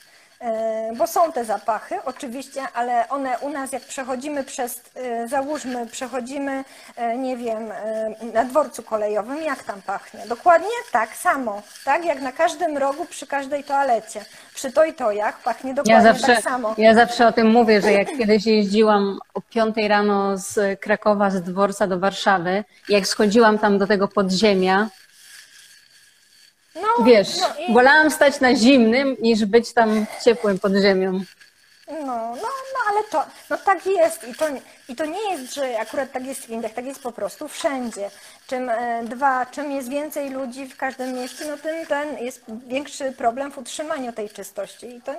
[0.41, 5.88] E, bo są te zapachy, oczywiście, ale one u nas, jak przechodzimy przez, e, załóżmy,
[5.88, 6.63] przechodzimy,
[6.95, 7.71] e, nie wiem,
[8.33, 10.19] na dworcu kolejowym, jak tam pachnie?
[10.29, 12.05] Dokładnie tak samo, tak?
[12.05, 14.25] Jak na każdym rogu, przy każdej toalecie.
[14.53, 16.75] Przy tojtojach pachnie Ja dokładnie zawsze, tak samo.
[16.77, 21.41] ja zawsze o tym mówię, że jak kiedyś jeździłam o 5 rano z Krakowa, z
[21.41, 24.89] dworca do Warszawy, jak schodziłam tam do tego podziemia,
[26.82, 31.21] No, wiesz, no i- wolałam stać na zimnym, niż być tam ciepłym podziemiu.
[31.91, 31.95] No,
[32.36, 32.36] no,
[32.73, 34.45] no ale to, no tak jest i to,
[34.89, 38.09] i to nie jest, że akurat tak jest w Indiach, tak jest po prostu wszędzie.
[38.47, 43.11] Czym e, dwa, czym jest więcej ludzi w każdym mieście, no tym ten jest większy
[43.11, 44.95] problem w utrzymaniu tej czystości.
[44.95, 45.13] I to,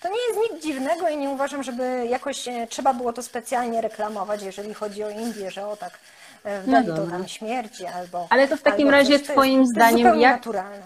[0.00, 3.80] to nie jest nic dziwnego i nie uważam, żeby jakoś e, trzeba było to specjalnie
[3.80, 5.98] reklamować, jeżeli chodzi o Indię, że o tak
[6.44, 7.10] w No dobra.
[7.18, 8.26] tam śmierdzi albo...
[8.30, 9.28] Ale to w takim razie coś.
[9.28, 10.82] Twoim zdaniem jak- naturalne.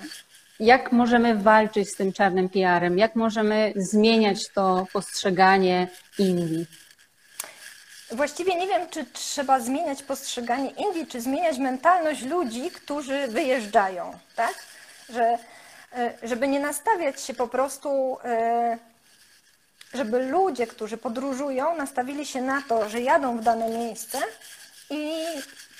[0.60, 2.98] jak możemy walczyć z tym czarnym PR-em?
[2.98, 5.88] Jak możemy zmieniać to postrzeganie
[6.18, 6.66] Indii?
[8.10, 14.54] Właściwie nie wiem, czy trzeba zmieniać postrzeganie Indii, czy zmieniać mentalność ludzi, którzy wyjeżdżają, tak?
[15.08, 15.38] Że,
[15.96, 18.78] e, żeby nie nastawiać się po prostu, e,
[19.94, 24.18] żeby ludzie, którzy podróżują, nastawili się na to, że jadą w dane miejsce
[24.90, 25.24] i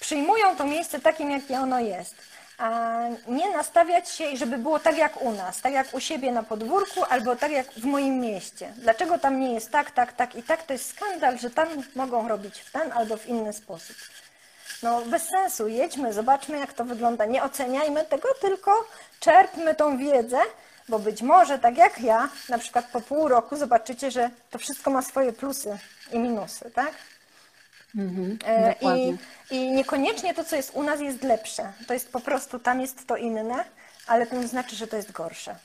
[0.01, 2.15] przyjmują to miejsce takim, jakie ono jest.
[2.59, 2.99] A
[3.29, 7.05] nie nastawiać się, żeby było tak jak u nas, tak jak u siebie na podwórku,
[7.05, 8.73] albo tak jak w moim mieście.
[8.77, 10.63] Dlaczego tam nie jest tak, tak, tak i tak?
[10.63, 13.97] To jest skandal, że tam mogą robić w ten albo w inny sposób.
[14.83, 17.25] No bez sensu, jedźmy, zobaczmy jak to wygląda.
[17.25, 18.89] Nie oceniajmy tego, tylko
[19.21, 20.39] czerpmy tą wiedzę,
[20.89, 24.91] bo być może tak jak ja, na przykład po pół roku zobaczycie, że to wszystko
[24.91, 25.79] ma swoje plusy
[26.13, 26.93] i minusy, tak?
[27.97, 29.17] Mhm, E, I.
[29.51, 31.73] I niekoniecznie to, co jest u nas, jest lepsze.
[31.87, 33.65] To jest po prostu, tam jest to inne,
[34.07, 35.57] ale to nie znaczy, że to jest gorsze.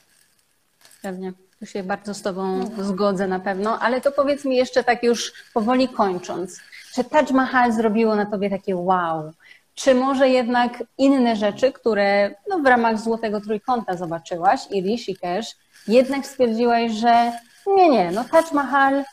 [1.02, 1.34] Pewnie.
[1.60, 5.34] Tu się bardzo z Tobą zgodzę na pewno, ale to powiedz mi jeszcze tak już
[5.54, 6.60] powoli kończąc.
[6.96, 9.34] Czy Taj Mahal zrobiło na Tobie takie wow?
[9.76, 15.56] Czy może jednak inne rzeczy, które no, w ramach Złotego Trójkąta zobaczyłaś i Rishikesh,
[15.88, 17.32] jednak stwierdziłaś, że
[17.68, 19.04] nie, nie, no Taj Mahal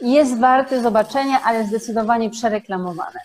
[0.00, 3.20] jest warty zobaczenia, ale zdecydowanie przereklamowane.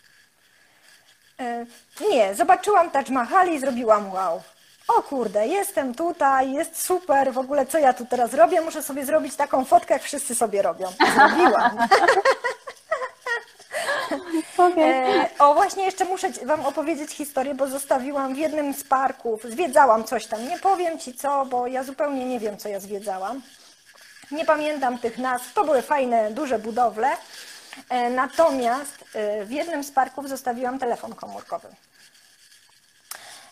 [1.40, 1.66] E,
[2.10, 4.42] Nie, zobaczyłam Taj Mahal i zrobiłam wow.
[4.88, 8.62] O kurde, jestem tutaj, jest super, w ogóle co ja tu teraz robię?
[8.62, 10.88] Muszę sobie zrobić taką fotkę, jak wszyscy sobie robią.
[11.16, 11.78] Zrobiłam.
[14.78, 20.04] E, o, właśnie jeszcze muszę Wam opowiedzieć historię, bo zostawiłam w jednym z parków, zwiedzałam
[20.04, 23.42] coś tam, nie powiem Ci co, bo ja zupełnie nie wiem, co ja zwiedzałam.
[24.32, 27.08] Nie pamiętam tych nazw, to były fajne, duże budowle.
[27.90, 31.68] E, Natomiast e, w jednym z parków zostawiłam telefon komórkowy.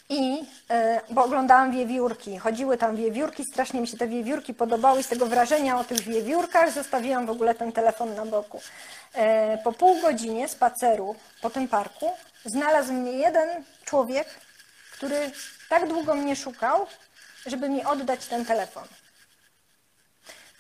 [0.10, 5.04] I, e, bo oglądałam wiewiórki, chodziły tam wiewiórki, strasznie mi się te wiewiórki podobały i
[5.04, 8.62] z tego wrażenia o tych wiewiórkach zostawiłam w ogóle ten telefon na boku.
[9.64, 12.12] Po pół godzinie spaceru po tym parku
[12.46, 14.28] znalazł mnie jeden człowiek,
[14.92, 15.32] który
[15.70, 16.88] tak długo mnie szukał,
[17.46, 18.84] żeby mi oddać ten telefon.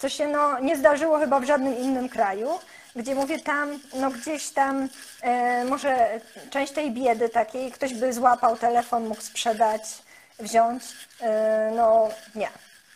[0.06, 2.60] Co się no, nie zdarzyło chyba w żadnym innym kraju,
[2.96, 4.90] gdzie mówię tam, no gdzieś tam
[5.22, 9.82] e, może część tej biedy takiej, ktoś by złapał telefon, mógł sprzedać,
[10.40, 10.84] wziąć.
[11.22, 12.50] E, no nie.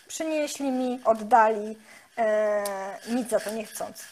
[0.07, 1.77] Przynieśli mi, oddali,
[2.17, 2.63] e,
[3.07, 4.03] nic za to nie chcąc.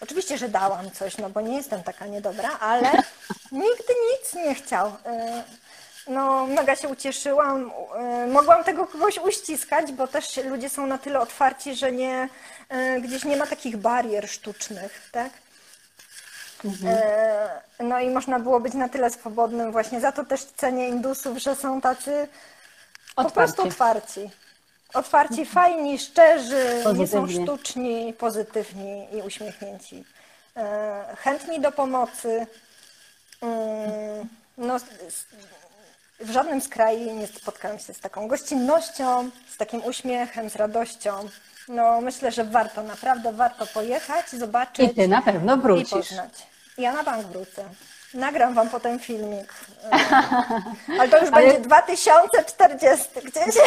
[0.00, 2.92] Oczywiście, że dałam coś, no bo nie jestem taka niedobra, ale
[3.52, 4.86] nigdy nic nie chciał.
[5.06, 5.44] E,
[6.08, 7.72] no, mega się ucieszyłam.
[7.96, 12.28] E, Mogłam tego kogoś uściskać, bo też ludzie są na tyle otwarci, że nie,
[12.68, 15.30] e, gdzieś nie ma takich barier sztucznych, tak?
[16.86, 20.00] E, No i można było być na tyle swobodnym właśnie.
[20.00, 22.28] Za to też cenię Indusów, że są tacy
[23.16, 23.34] po Otwarci.
[23.54, 24.30] prostu otwarci.
[24.94, 30.04] Otwarci, fajni, szczerzy, nie są sztuczni, pozytywni i uśmiechnięci.
[31.18, 32.46] Chętni do pomocy.
[33.42, 34.28] Mm,
[34.58, 34.76] No,
[36.20, 41.28] w żadnym z kraju nie spotkałam się z taką gościnnością, z takim uśmiechem, z radością.
[41.68, 45.90] No, myślę, że warto, naprawdę warto pojechać, zobaczyć I Ty na pewno i wrócisz.
[45.90, 46.32] poznać.
[46.78, 47.64] Ja na bank wrócę.
[48.14, 49.54] Nagram wam potem filmik.
[49.92, 49.98] E,
[51.00, 53.54] Ale to już będzie 2040 gdzieś.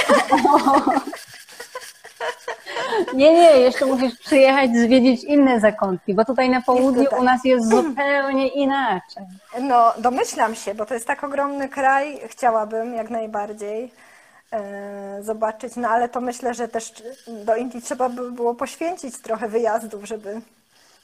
[3.13, 7.19] Nie, nie, jeszcze musisz przyjechać, zwiedzić inne zakątki, bo tutaj na południu tutaj.
[7.19, 9.23] u nas jest zupełnie inaczej.
[9.61, 13.91] No, domyślam się, bo to jest tak ogromny kraj, chciałabym jak najbardziej
[14.51, 16.93] e, zobaczyć, no ale to myślę, że też
[17.45, 20.41] do Indii trzeba by było poświęcić trochę wyjazdów, żeby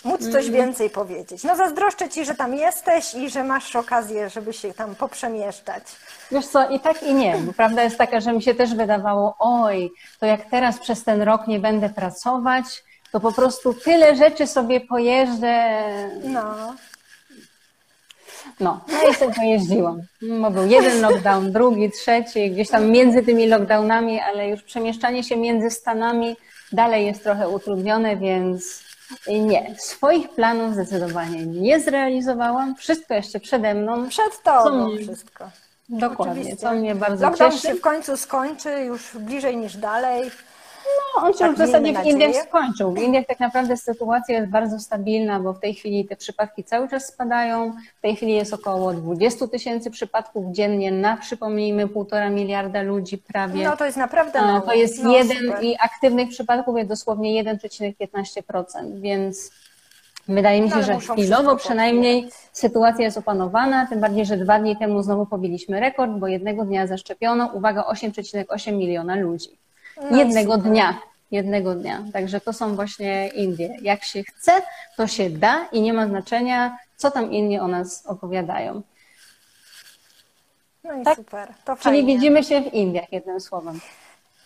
[0.04, 1.44] móc coś więcej powiedzieć.
[1.44, 5.84] No zazdroszczę Ci, że tam jesteś i że masz okazję, żeby się tam poprzemieszczać.
[6.32, 9.36] Wiesz co, i tak i nie, bo prawda jest taka, że mi się też wydawało,
[9.40, 12.66] oj, to jak teraz przez ten rok nie będę pracować,
[13.12, 15.84] to po prostu tyle rzeczy sobie pojeżdżę.
[16.24, 16.74] No,
[18.60, 20.02] No, no i sobie pojeździłam.
[20.42, 25.38] Bo był jeden lockdown, drugi, trzeci, gdzieś tam między tymi lockdownami, ale już przemieszczanie się
[25.38, 26.36] między Stanami
[26.72, 28.84] dalej jest trochę utrudnione, więc
[29.28, 29.76] nie.
[29.78, 32.76] Swoich planów zdecydowanie nie zrealizowałam.
[32.76, 34.10] Wszystko jeszcze przede mną.
[34.10, 35.50] przed Tobą mnie- wszystko.
[35.90, 36.58] Dokładnie, Oczywiście.
[36.58, 37.68] co mnie bardzo Lockdown cieszy.
[37.68, 40.32] się w końcu skończy, już bliżej niż dalej.
[41.16, 42.94] No, on się Tak, już w zasadzie w Indiach skończył.
[42.94, 46.90] W Indiach tak naprawdę sytuacja jest bardzo stabilna, bo w tej chwili te przypadki cały
[46.90, 47.74] czas spadają.
[47.98, 53.64] W tej chwili jest około 20 tysięcy przypadków dziennie na, przypomnijmy, półtora miliarda ludzi prawie.
[53.64, 54.62] No to jest naprawdę A, mało.
[54.62, 55.64] To jest no, jeden super.
[55.64, 59.52] i aktywnych przypadków jest dosłownie 1,15%, więc
[60.28, 64.78] wydaje mi No, się, że chwilowo przynajmniej sytuacja jest opanowana, tym bardziej, że dwa dni
[64.78, 69.50] temu znowu pobiliśmy rekord, bo jednego dnia zaszczepiono, uwaga, 8,8 miliona ludzi.
[70.12, 70.72] No jednego super.
[70.72, 70.98] dnia.
[71.32, 72.04] Jednego dnia.
[72.14, 73.78] Także to są właśnie Indie.
[73.82, 74.52] Jak się chce,
[74.98, 78.82] to się da i nie ma znaczenia, co tam inni o nas opowiadają.
[80.84, 81.16] No i Tak.
[81.16, 81.48] super.
[81.66, 82.14] To Czyli fajnie.
[82.16, 83.80] widzimy się w Indiach, jednym słowem.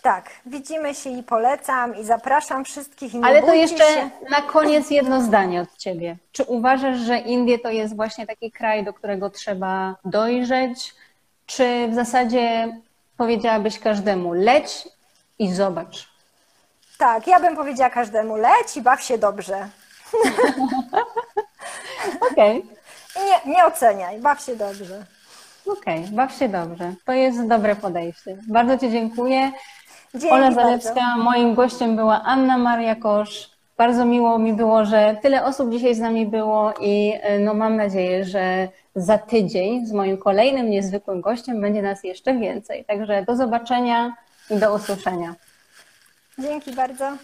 [0.01, 4.09] Tak, widzimy się i polecam i zapraszam wszystkich i nie Ale to jeszcze się.
[4.29, 6.17] na koniec jedno zdanie od Ciebie.
[6.31, 10.93] Czy uważasz, że Indie to jest właśnie taki kraj, do którego trzeba dojrzeć?
[11.45, 12.75] Czy w zasadzie
[13.17, 14.87] powiedziałabyś każdemu leć
[15.43, 16.07] i zobacz?
[16.97, 19.67] Tak, ja bym powiedziała każdemu leć i baw się dobrze.
[22.31, 22.65] Okej,
[23.15, 25.05] I nie, nie oceniaj, baw się dobrze.
[25.67, 26.93] okej, baw się dobrze.
[27.05, 28.37] To jest dobre podejście.
[28.47, 29.51] Bardzo Ci dziękuję.
[30.13, 30.61] Dzięki Ola bardzo.
[30.61, 33.49] Zalewska, moim gościem była Anna Maria Kosz.
[33.77, 37.75] Bardzo miło mi było, że tyle osób dzisiaj z nami było i e, no, mam
[37.75, 42.85] nadzieję, że za tydzień z moim kolejnym niezwykłym gościem będzie nas jeszcze więcej.
[42.85, 44.13] Także do zobaczenia
[44.49, 45.35] i do usłyszenia.
[46.39, 47.17] Dzięki bardzo.